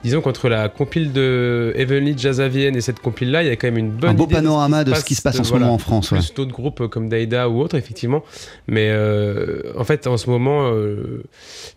[0.02, 3.56] disons qu'entre la compile de Heavenly Jazz à Vienne et cette compile-là, il y a
[3.56, 4.10] quand même une bonne.
[4.10, 6.10] Un beau idée panorama de ce qui se passe en ce moment en France.
[6.12, 6.18] ouais.
[6.18, 8.22] Plus d'autres groupes comme Daida ou autres, effectivement.
[8.66, 11.22] Mais euh, en fait, en ce moment, euh,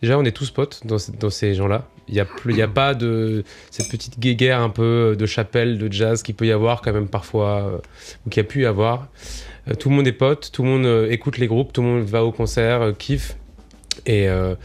[0.02, 1.88] déjà, on est tous potes dans, ce- dans ces gens-là.
[2.08, 5.26] Il n'y a, plus- il y a pas de cette petite guéguerre un peu de
[5.26, 7.78] chapelle, de jazz qu'il peut y avoir quand même parfois, euh,
[8.26, 9.08] ou qu'il y a pu y avoir.
[9.70, 11.88] Euh, tout le monde est pote, tout le monde euh, écoute les groupes, tout le
[11.88, 13.38] monde va au concert, euh, kiffe.
[14.06, 14.56] Et, euh,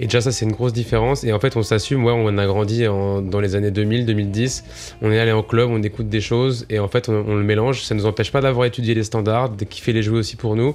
[0.00, 1.24] et déjà ça c'est une grosse différence.
[1.24, 4.64] Et en fait on s'assume ouais on a grandi dans les années 2000 2010
[5.02, 6.66] on est allé en club on écoute des choses.
[6.70, 7.82] Et en fait on, le mélange.
[7.82, 10.74] Ça nous empêche pas d'avoir étudié les standards de kiffer les jouer aussi pour nous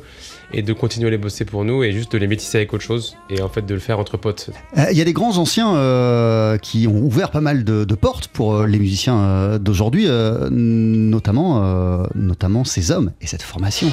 [0.53, 2.83] et de continuer à les bosser pour nous et juste de les métisser avec autre
[2.83, 4.49] chose et en fait de le faire entre potes.
[4.77, 7.95] Euh, Il y a des grands anciens euh, qui ont ouvert pas mal de, de
[7.95, 10.07] portes pour les musiciens d'aujourd'hui,
[10.51, 13.91] notamment, notamment ces hommes et cette formation.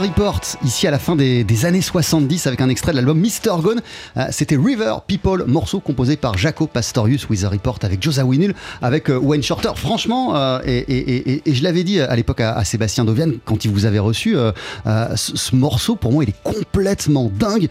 [0.00, 3.60] Report, ici à la fin des, années 70 avec un extrait de l'album Mr.
[3.60, 3.82] Gone.
[4.16, 9.10] Euh, C'était River People, morceau composé par Jaco Pastorius, Wizard Report avec Josa Winul, avec
[9.10, 9.72] euh, Wayne Shorter.
[9.76, 13.98] Franchement, euh, et, je l'avais dit à l'époque à, Sébastien Dovian quand il vous avait
[13.98, 14.36] reçu,
[15.14, 17.68] ce morceau pour moi il est complètement dingue.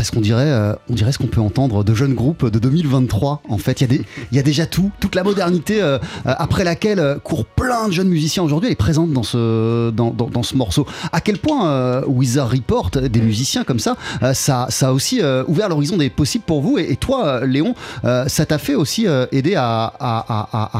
[0.00, 3.42] Parce qu'on dirait, euh, dirait ce qu'on peut entendre de jeunes groupes de 2023.
[3.50, 7.44] En fait, il y, a déjà tout, toute la modernité euh, euh, après laquelle courent
[7.44, 8.68] plein de jeunes musiciens aujourd'hui.
[8.68, 10.86] Elle est présente dans ce, morceau.
[11.12, 13.98] À quel point Wizard Report, des musiciens comme ça,
[14.32, 16.78] ça, a aussi ouvert l'horizon des possibles pour vous?
[16.78, 19.92] Et, toi, Léon, ça t'a fait aussi aider à,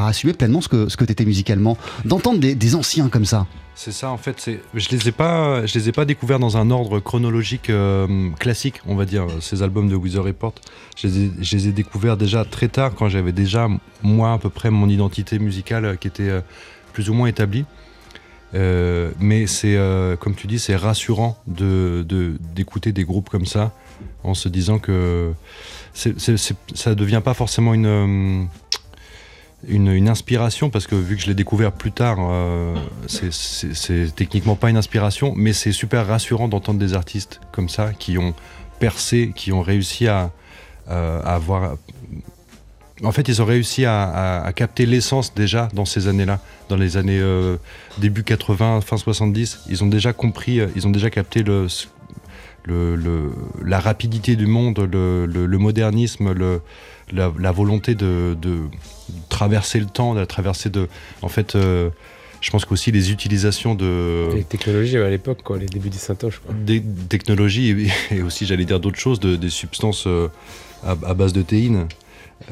[0.09, 1.76] assumer pleinement ce que, ce musicalement?
[2.06, 3.44] D'entendre des anciens comme ça.
[3.74, 4.50] C'est ça en fait.
[4.74, 5.09] Je les
[5.74, 9.26] les ai pas découverts dans un ordre chronologique euh, classique, on va dire.
[9.40, 10.52] Ces albums de Wither Report,
[10.96, 13.68] je les, ai, découverts déjà très tard, quand j'avais déjà
[14.02, 16.40] moi à peu près mon identité musicale euh, qui était euh,
[16.92, 17.64] plus ou moins établie.
[18.52, 23.72] Euh, mais c'est, euh, comme tu dis, c'est rassurant d'écouter des groupes comme ça,
[24.24, 25.33] en se disant que
[25.94, 28.44] c'est, c'est- c'est- ça devient pas forcément une euh,
[29.68, 32.74] une, inspiration parce que vu que je l'ai découvert plus tard, euh,
[33.06, 38.18] c'est- techniquement pas une inspiration, mais c'est super rassurant d'entendre des artistes comme ça qui
[38.18, 38.34] ont
[38.78, 40.30] percé, qui ont réussi à,
[40.88, 41.76] euh, avoir
[43.02, 47.18] en fait, ils ont réussi à, capter l'essence déjà dans ces années-là, dans les années
[47.18, 47.56] euh,
[47.98, 49.60] début 80, fin 70.
[49.70, 51.66] Ils ont déjà compris, euh, ils ont déjà capté le,
[53.64, 56.34] la rapidité du monde, le, modernisme,
[57.10, 58.36] la, volonté de
[59.28, 60.88] traverser le temps, de traverser de.
[61.22, 61.90] En fait, euh,
[62.40, 66.40] je pense qu'aussi les utilisations de Les technologies à l'époque, quoi, les débuts des syntoches.
[66.44, 66.54] Quoi.
[66.54, 70.28] des technologies et, et aussi, j'allais dire d'autres choses, de- des substances euh,
[70.84, 71.86] à, à base de théine,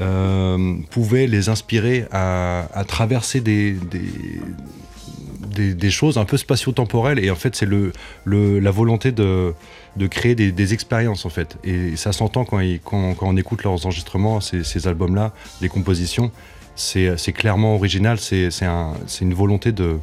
[0.01, 4.03] euh, pouvaient les inspirer à, à traverser des, des,
[5.55, 7.19] des- des choses un peu spatio-temporelles.
[7.25, 7.93] Et en fait, c'est le,
[8.25, 9.55] le- la volonté de,
[9.99, 11.59] de créer des, expériences, en fait.
[11.65, 16.31] Et ça s'entend quand, quand, on écoute leurs enregistrements, ces, albums-là, les compositions.
[16.77, 19.99] C'est clairement original, c'est un- c'est une volonté de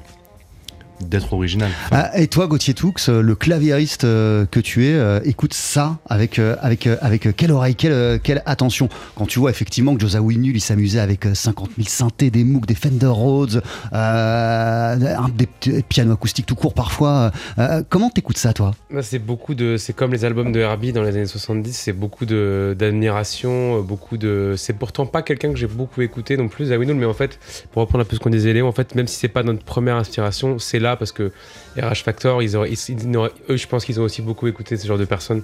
[1.01, 1.69] d'être original.
[1.86, 5.53] Enfin, Ah, et toi, Gauthier Toux, euh, le claviériste euh, que tu es, euh, écoute
[5.53, 8.89] ça avec, euh, avec, euh, avec quelle oreille, quelle, quelle attention.
[9.15, 12.43] Quand tu vois effectivement que Josa Winul, il s'amusait avec euh, 50 000 synthés, des
[12.43, 13.62] Moog, des Fender Rhodes,
[13.93, 17.31] euh, un- des pianos acoustiques tout court parfois.
[17.60, 18.71] euh, comment t'écoutes ça, toi?
[18.91, 19.77] Là, c'est beaucoup de.
[19.77, 24.17] C'est comme les albums de Herbie dans les années 70, c'est beaucoup de d'admiration, beaucoup
[24.17, 24.53] de.
[24.58, 27.39] C'est pourtant pas quelqu'un que j'ai beaucoup écouté non plus, Zawinul, mais en fait,
[27.71, 29.63] pour reprendre un peu ce qu'on disait, Léon, en fait, même si c'est pas notre
[29.63, 31.32] première inspiration, c'est là parce que
[31.78, 34.78] RH Factor, ils auraient, ils- ils n'auraient- eux, je pense qu'ils ont aussi beaucoup écouté
[34.78, 35.43] ce genre de personnes.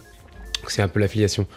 [0.68, 1.48] C'est un peu l'affiliation.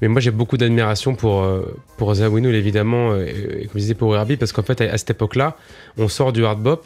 [0.00, 3.78] Mais moi, j'ai beaucoup d'admiration pour, euh, pour Zawinul, évidemment, euh, et, et comme je
[3.80, 5.56] disais pour Herbie, parce qu'en fait, à, à cette époque-là,
[5.98, 6.84] on sort du hard bop,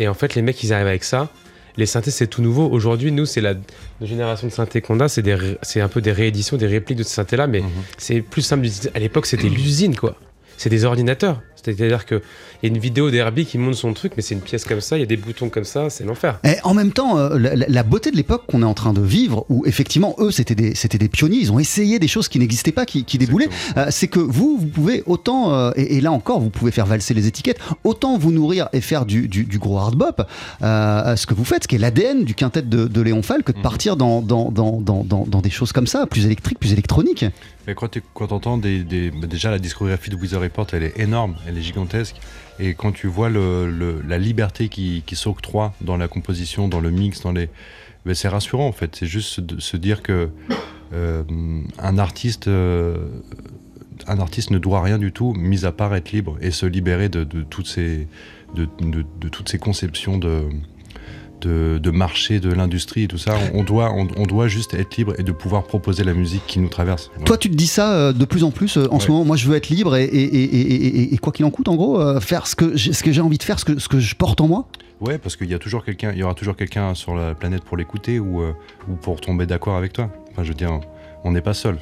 [0.00, 1.28] et en fait, les mecs, ils arrivent avec ça.
[1.76, 2.68] Les synthés, c'est tout nouveau.
[2.68, 3.54] Aujourd'hui, nous, c'est la
[4.02, 7.46] génération de synthés qu'on a, c'est un peu des rééditions, des répliques de ces synthés-là,
[7.46, 7.68] mais Mhm.
[7.96, 8.66] c'est plus simple.
[8.94, 10.16] À l'époque, c'était l'usine, quoi.
[10.58, 11.40] C'est des ordinateurs.
[11.64, 12.20] C'est-à-dire qu'il
[12.62, 14.96] y a une vidéo d'Herbie qui montre son truc, mais c'est une pièce comme ça,
[14.96, 16.38] il y a des boutons comme ça, c'est l'enfer.
[16.44, 19.46] Et en même temps, euh, la, beauté de l'époque qu'on est en train de vivre,
[19.48, 22.72] où effectivement, eux, c'était des, c'était des pionniers, ils ont essayé des choses qui n'existaient
[22.72, 26.12] pas, qui, qui déboulaient, euh, c'est que vous, vous pouvez autant, euh, et, et là
[26.12, 29.58] encore, vous pouvez faire valser les étiquettes, autant vous nourrir et faire du, du, du
[29.58, 30.22] gros hard bop,
[30.60, 33.52] ce que vous faites, ce qui est l'ADN du quintet de, de Léon Fall, que
[33.52, 33.62] de Mhm.
[33.62, 37.24] partir dans, dans, dans, dans, dans des choses comme ça, plus électriques, plus électroniques.
[37.74, 41.62] Quand tu entends bah déjà la discographie de Wizard Report, elle est énorme, elle est
[41.62, 42.16] gigantesque.
[42.58, 47.20] Et quand tu vois la liberté qui, qui s'octroie dans la composition, dans le mix,
[47.20, 47.48] dans les,
[48.14, 48.96] c'est rassurant en fait.
[48.96, 50.30] C'est juste de se dire que
[50.92, 51.22] euh,
[51.78, 52.96] un artiste, euh,
[54.06, 57.08] un artiste ne doit rien du tout, mis à part être libre et se libérer
[57.08, 58.08] de, toutes ces,
[58.54, 60.48] de toutes ces conceptions de
[61.42, 63.34] de, de marché, de l'industrie et tout ça.
[63.52, 66.46] On, on doit, on, on doit juste être libre et de pouvoir proposer la musique
[66.46, 67.10] qui nous traverse.
[67.12, 67.24] Voilà.
[67.26, 69.24] Toi, tu te dis ça euh, de plus en plus euh, en ce moment.
[69.24, 72.00] Moi, je veux être libre et, et, et, et- quoi qu'il en coûte, en gros,
[72.00, 74.00] euh, faire ce que j'ai ce que j'ai envie de faire, ce que, ce que
[74.00, 74.66] je porte en moi.
[75.00, 77.64] Ouais, parce qu'il y a toujours quelqu'un, il y aura toujours quelqu'un sur la planète
[77.64, 78.52] pour l'écouter ou, euh,
[78.88, 80.08] ou pour tomber d'accord avec toi.
[80.30, 80.78] Enfin, je veux dire,
[81.24, 81.78] on n'est pas seul.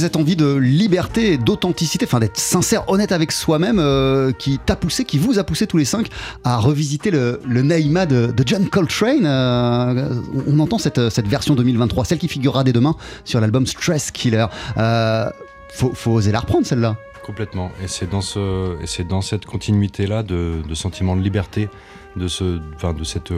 [0.00, 5.04] Cette envie de liberté d'authenticité, enfin d'être sincère, honnête avec soi-même, euh, qui t'a poussé,
[5.04, 6.08] qui vous a poussé tous les cinq
[6.44, 9.24] à revisiter le, le Naïma de, John Coltrane.
[9.24, 10.08] Euh,
[10.46, 14.46] on entend cette, version 2023, celle qui figurera dès demain sur l'album Stress Killer.
[14.76, 15.30] Euh,
[15.72, 16.96] faut, oser la reprendre celle-là.
[17.24, 17.70] Complètement.
[17.82, 21.68] Et c'est dans, ce, cette continuité-là de, sentiment de liberté,
[22.16, 23.32] de, ce, de cette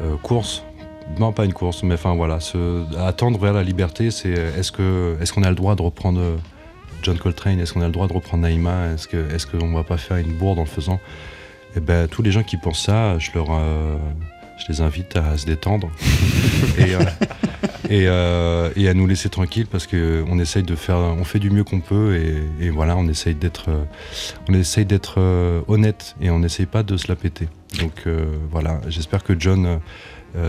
[0.00, 0.62] euh, course.
[1.18, 5.16] Non, pas une course, mais enfin voilà, se, attendre vers la liberté, c'est est-ce que
[5.20, 6.36] est-ce qu'on a le droit de reprendre euh,
[7.02, 9.84] John Coltrane, est-ce qu'on a le droit de reprendre Naïma, est-ce que est-ce qu'on va
[9.84, 11.00] pas faire une bourde en le faisant?
[11.76, 13.96] Et ben tous les gens qui pensent ça, je leur euh,
[14.56, 15.90] je les invite à se détendre
[16.78, 17.00] et, euh,
[17.90, 21.40] et, euh, et à nous laisser tranquilles parce que on essaye de faire, on fait
[21.40, 23.68] du mieux qu'on peut et, et voilà, on essaye d'être,
[24.48, 25.20] on essaye d'être
[25.68, 27.48] honnête et on n'essaye pas de se la péter.
[27.80, 28.06] Donc
[28.50, 29.80] voilà, j'espère que John,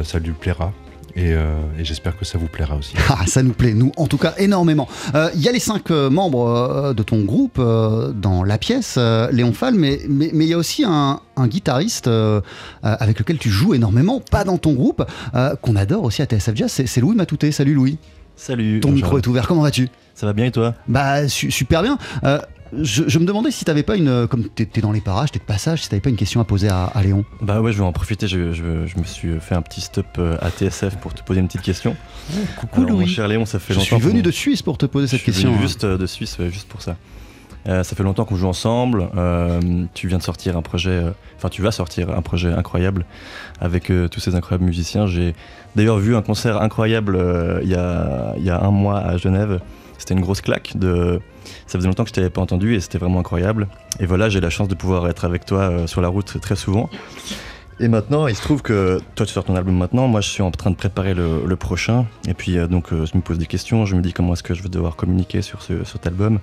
[0.03, 0.73] ça lui plaira
[1.17, 2.93] et, euh, et j'espère que ça vous plaira aussi.
[3.09, 4.85] Ah, ça nous plaît, nous, en tout cas, énormément.
[5.15, 8.57] Euh, Il y a les cinq euh, membres euh, de ton groupe euh, dans la
[8.57, 12.07] pièce, euh, Léon Fall, mais il mais, mais il y a aussi un, un guitariste
[12.07, 12.41] euh,
[12.83, 15.05] euh, avec lequel tu joues énormément, pas dans ton groupe,
[15.35, 17.53] euh, qu'on adore aussi à TSF Jazz, c'est c'est Louis Matouté.
[17.53, 17.97] Salut Louis,
[18.35, 18.81] Salut.
[18.81, 19.03] ton bonjour.
[19.05, 19.87] micro est ouvert, comment vas-tu?
[20.15, 20.73] Ça va bien et toi?
[20.89, 21.97] Bah, su- super bien.
[22.25, 22.39] Euh,
[22.73, 24.07] je, je me demandais si t'avais pas une.
[24.07, 26.41] euh, Comme t'es t'es dans les parages, t'es de passage, si t'avais pas une question
[26.41, 27.23] à poser à, à Léon.
[27.41, 28.27] Bah ouais, je vais en profiter.
[28.27, 31.39] Je, je- je me suis fait un petit stop euh, à TSF pour te poser
[31.39, 31.95] une petite question.
[32.57, 33.97] coucou Alors, mon cher Léon, ça fait Je longtemps.
[33.99, 35.49] suis venu de Suisse pour te poser je cette suis question.
[35.51, 35.61] venu hein.
[35.67, 36.95] juste euh, de Suisse, juste pour ça.
[37.67, 39.09] Euh, ça fait longtemps qu'on joue ensemble.
[39.17, 39.59] Euh,
[39.95, 43.05] tu viens de sortir un projet, euh, enfin tu vas sortir un projet incroyable
[43.59, 45.07] avec tous ces incroyables musiciens.
[45.07, 45.33] J'ai
[45.75, 47.17] d'ailleurs vu un concert incroyable
[47.63, 49.61] il y, a, il y a un mois à Genève.
[49.97, 50.73] C'était une grosse claque.
[51.67, 53.67] Ça faisait longtemps que je t'avais pas entendu et c'était vraiment incroyable.
[53.99, 56.55] Et voilà, j'ai la chance de pouvoir être avec toi euh, sur la route très
[56.55, 56.89] souvent.
[57.79, 60.41] Et maintenant, il se trouve que toi tu sors ton album maintenant, moi je suis
[60.41, 62.05] en train de préparer le, prochain.
[62.27, 64.43] Et puis euh, donc euh, je me pose des questions, je me dis comment est-ce
[64.43, 66.39] que je vais devoir communiquer sur, ce, sur cet album.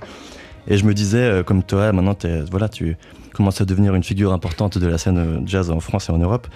[0.69, 2.17] Et je me disais, euh, comme toi, maintenant
[2.51, 2.97] voilà, tu
[3.35, 6.19] commences à devenir une figure importante de la scène euh, jazz en France et en
[6.19, 6.47] Europe.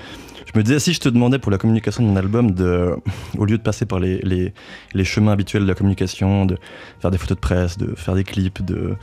[0.56, 2.96] Je me disais, si je te demandais pour la communication de mon album, de,
[3.36, 4.54] au lieu de passer par les, les,
[4.94, 6.56] les chemins habituels de la communication, de
[6.98, 8.94] faire des photos de presse, de faire des clips, de,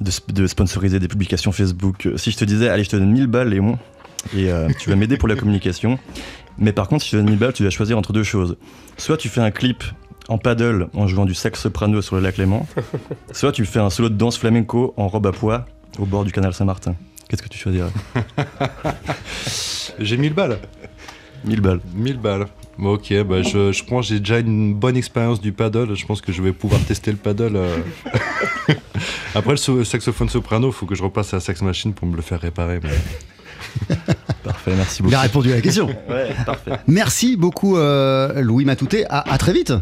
[0.00, 2.96] de, sp- de sponsoriser des publications Facebook, euh, si je te disais, allez, je te
[2.96, 3.78] donne 1000 balles, Léon,
[4.34, 5.98] et euh, tu vas m'aider pour la communication.
[6.56, 8.56] Mais par contre, si je te donne 1000 balles, tu dois choisir entre deux choses.
[8.96, 9.84] Soit tu fais un clip
[10.30, 12.66] en paddle en jouant du sax soprano sur le lac Léman,
[13.32, 15.66] soit tu fais un solo de danse flamenco en robe à pois
[15.98, 16.94] au bord du canal Saint-Martin.
[17.28, 17.90] Qu'est-ce que tu choisirais?
[19.98, 20.58] J'ai 1000 balles.
[21.44, 21.80] 1000 balles.
[21.94, 22.46] 1000 balles.
[22.78, 25.94] Ok, bah je, je pense que j'ai déjà une bonne expérience du paddle.
[25.94, 27.56] Je pense que je vais pouvoir tester le paddle.
[27.56, 27.76] euh.
[29.34, 32.06] Après, le so- saxophone soprano, il faut que je repasse à la sax machine pour
[32.08, 32.80] me le faire réparer.
[32.82, 33.94] mais-
[34.44, 35.14] Parfait, merci Il beaucoup.
[35.16, 35.86] a répondu à la question.
[36.08, 36.72] Ouais, parfait.
[36.86, 39.04] Merci beaucoup, euh, Louis Matouté.
[39.08, 39.72] À, à très vite.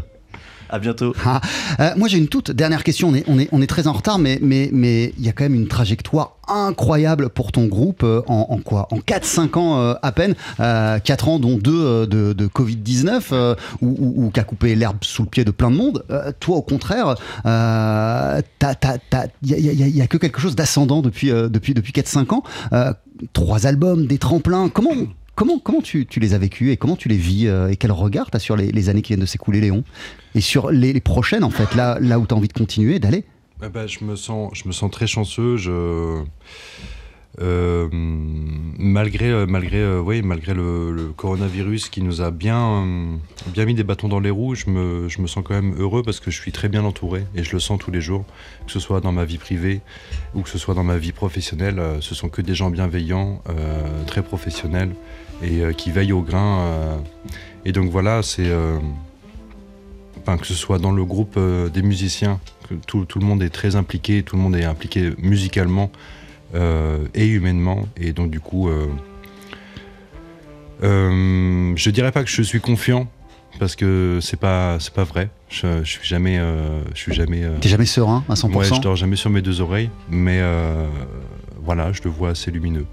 [0.75, 1.13] À bientôt.
[1.25, 1.39] Ah,
[1.79, 3.07] euh, moi, j'ai une toute dernière question.
[3.09, 5.31] On est, on est, on est très en retard, mais mais mais il y a
[5.31, 8.87] quand même une trajectoire incroyable pour ton groupe euh, en, en quoi?
[8.91, 13.55] En 4-5 ans euh, à peine, euh, 4 ans dont 2 de, de Covid-19, euh,
[13.81, 16.03] ou, ou- ou qui a coupé l'herbe sous le pied de plein de monde.
[16.11, 17.15] Euh, toi, au contraire,
[17.45, 18.41] euh,
[19.41, 22.33] il y a, il a- il que quelque chose d'ascendant depuis, euh, depuis, depuis 4-5
[22.33, 22.43] ans.
[22.73, 22.93] Euh,
[23.33, 24.69] trois albums, des tremplins.
[24.69, 24.91] Comment
[25.35, 27.91] Comment, comment tu, tu les as vécus et comment tu les vis euh, et quel
[27.91, 29.83] regard tu as sur les, années qui viennent de s'écouler, Léon?
[30.33, 33.25] Et sur les, prochaines, en fait, là, là où tu as envie de continuer, d'aller?
[33.61, 35.57] Eh ben, je, me sens, je me sens très chanceux.
[35.57, 36.23] Je,
[37.41, 43.83] euh, malgré euh, malgré, oui, malgré le, coronavirus qui nous a bien, bien mis des
[43.83, 46.39] bâtons dans les roues, je me, je me sens quand même heureux parce que je
[46.39, 48.23] suis très bien entouré et je le sens tous les jours,
[48.65, 49.81] que ce soit dans ma vie privée
[50.33, 51.81] ou que ce soit dans ma vie professionnelle.
[51.99, 53.41] ce sont que des gens bienveillants,
[54.07, 54.91] très professionnels
[55.43, 56.59] et euh, qui veillent au grain.
[56.61, 56.97] euh.
[57.65, 58.47] et donc voilà, c'est.
[58.49, 58.77] euh,
[60.21, 61.39] enfin, que ce soit dans le groupe
[61.73, 65.11] des musiciens, que tout, tout le monde est très impliqué, tout le monde est impliqué
[65.17, 65.91] musicalement
[67.13, 67.85] et humainement.
[67.97, 68.69] Et donc du coup,
[70.81, 73.07] je dirais pas que je suis confiant
[73.59, 75.29] parce que c'est pas c'est pas vrai.
[75.49, 77.43] Je, je suis jamais euh, je suis jamais.
[77.43, 80.39] euh, T'es jamais serein à 100% ouais, je dors jamais sur mes deux oreilles, mais
[80.41, 80.87] euh,
[81.63, 82.85] voilà, je le vois assez lumineux.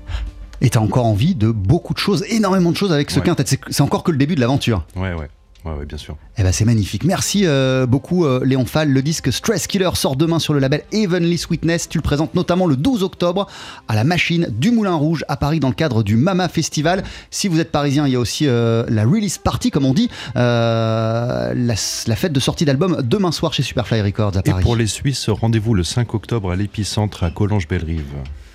[0.63, 3.27] Et t'as encore envie de beaucoup de choses, énormément de choses avec ce Ouais.
[3.27, 3.45] quintet.
[3.69, 4.85] C'est encore que le début de l'aventure.
[4.97, 5.29] Ouais, ouais,
[5.65, 6.17] ouais, ouais, bien sûr.
[6.39, 7.05] Eh ben c'est magnifique.
[7.05, 8.89] Merci euh, beaucoup euh, Léon Fall.
[8.89, 11.89] Le disque Stress Killer sort demain sur le label Heavenly Sweetness.
[11.89, 13.47] Tu le présentes notamment le 12 octobre
[13.89, 17.03] à la machine du Moulin Rouge à Paris dans le cadre du Mama Festival.
[17.31, 20.09] Si vous êtes parisien, il y a aussi euh, la release party comme on dit,
[20.35, 24.63] la, la fête de sortie d'album demain soir chez Superfly Records à Et Paris.
[24.63, 28.05] pour les Suisses, rendez-vous le 5 octobre à l'épicentre à Collonges-Bellerive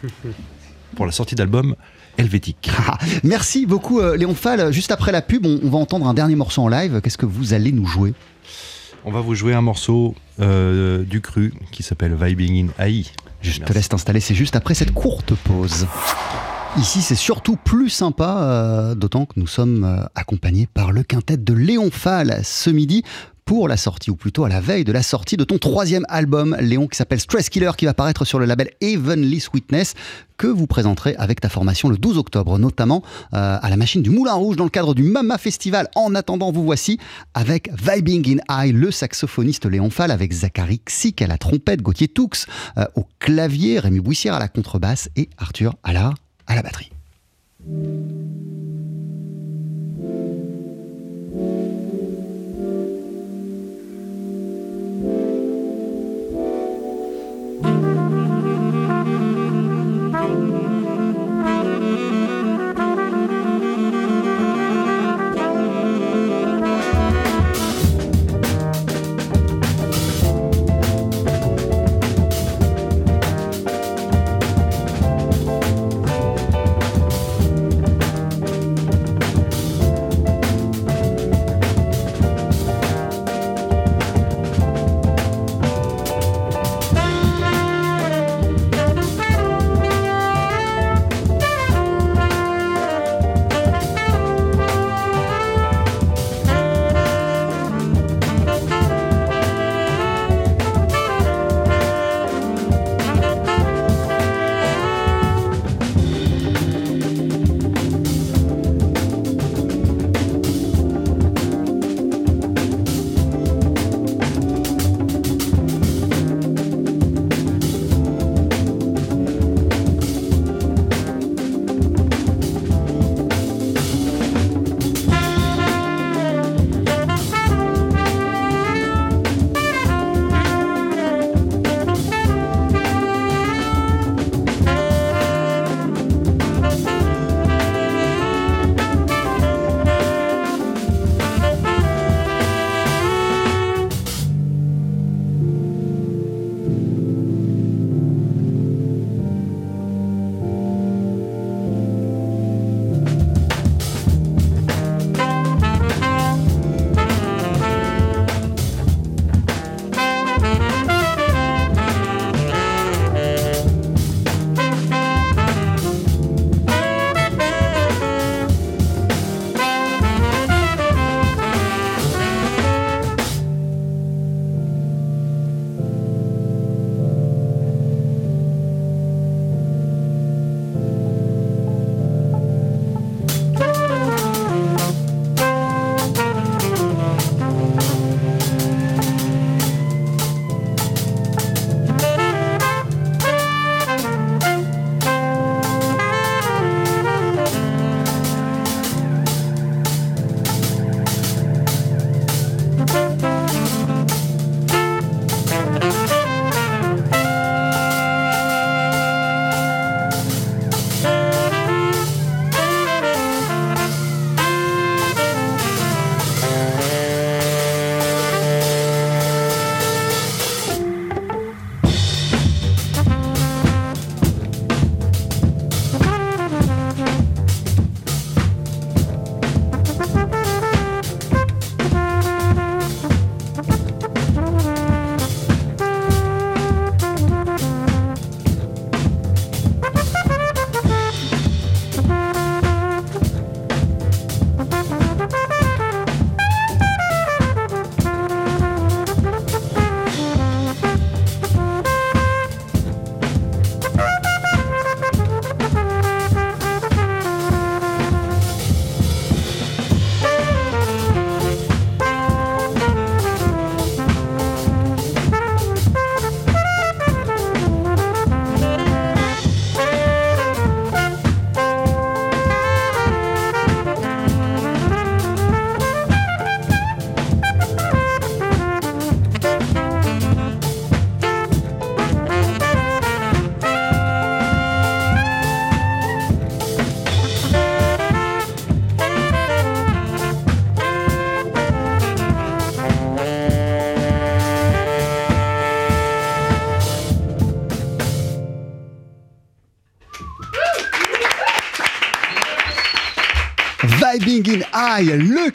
[0.95, 1.75] pour la sortie d'album
[2.17, 2.69] Helvétique.
[2.87, 4.71] Ah, Merci beaucoup euh, Léon Fall.
[4.71, 6.99] Juste après la pub, on, on va entendre un dernier morceau en live.
[7.01, 8.13] Qu'est-ce que vous allez nous jouer?
[9.05, 13.05] On va vous jouer un morceau euh, du cru qui s'appelle Vibing in AI.
[13.41, 15.87] Je te laisse t'installer, c'est juste après cette courte pause.
[16.77, 21.53] Ici, c'est surtout plus sympa, euh, d'autant que nous sommes accompagnés par le quintet de
[21.53, 23.03] Léon Fall ce midi
[23.47, 26.57] pour la sortie, ou plutôt à la veille de la sortie de ton troisième album,
[26.59, 29.93] Léon, qui s'appelle Stress Killer, qui va paraître sur le label Heavenly Sweetness,
[30.37, 34.09] que vous présenterez avec ta formation le 12 octobre, notamment euh, à la machine du
[34.09, 35.87] Moulin Rouge dans le cadre du Mama Festival.
[35.95, 36.99] En attendant, vous voici
[37.33, 42.09] avec Vibing in High, le saxophoniste Léon Fall, avec Zachary Xic à la trompette, Gauthier
[42.09, 42.29] Toux
[42.77, 46.15] euh, au clavier, Rémi Bouissière à la contrebasse et Arthur Allard
[46.47, 46.91] à la batterie.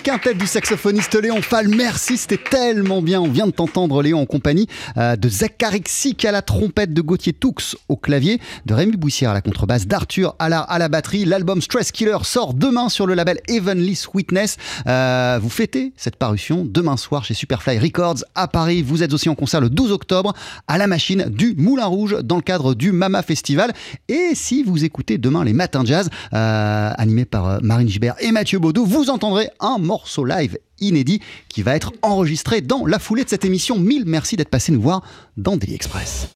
[0.03, 1.69] Quintet du saxophoniste Léon Fall.
[1.69, 3.21] Merci, c'était tellement bien.
[3.21, 7.01] On vient de t'entendre, Léon, en compagnie euh, de Zachary Xic à la trompette, de
[7.01, 7.55] Gauthier Toux
[7.89, 11.25] au clavier, de Rémi Boussière à la contrebasse, d'Arthur à la, à la batterie.
[11.25, 14.57] L'album Stress Killer sort demain sur le label Heavenly Sweetness.
[14.89, 18.83] Euh, vous fêtez cette parution demain soir chez Superfly Records à Paris.
[18.83, 20.33] Vous êtes aussi en concert le 12 octobre
[20.67, 23.73] à la machine du Moulin Rouge dans le cadre du Mama Festival.
[24.09, 28.59] Et si vous écoutez demain les Matins Jazz, euh, animés par Marine Gibert et Mathieu
[28.59, 31.21] Baudou, vous entendrez un morceau live inédit
[31.51, 33.79] qui va être enregistré dans la foulée de cette émission.
[33.79, 35.03] Mille merci d'être passé nous voir
[35.37, 36.29] dans Daily Express.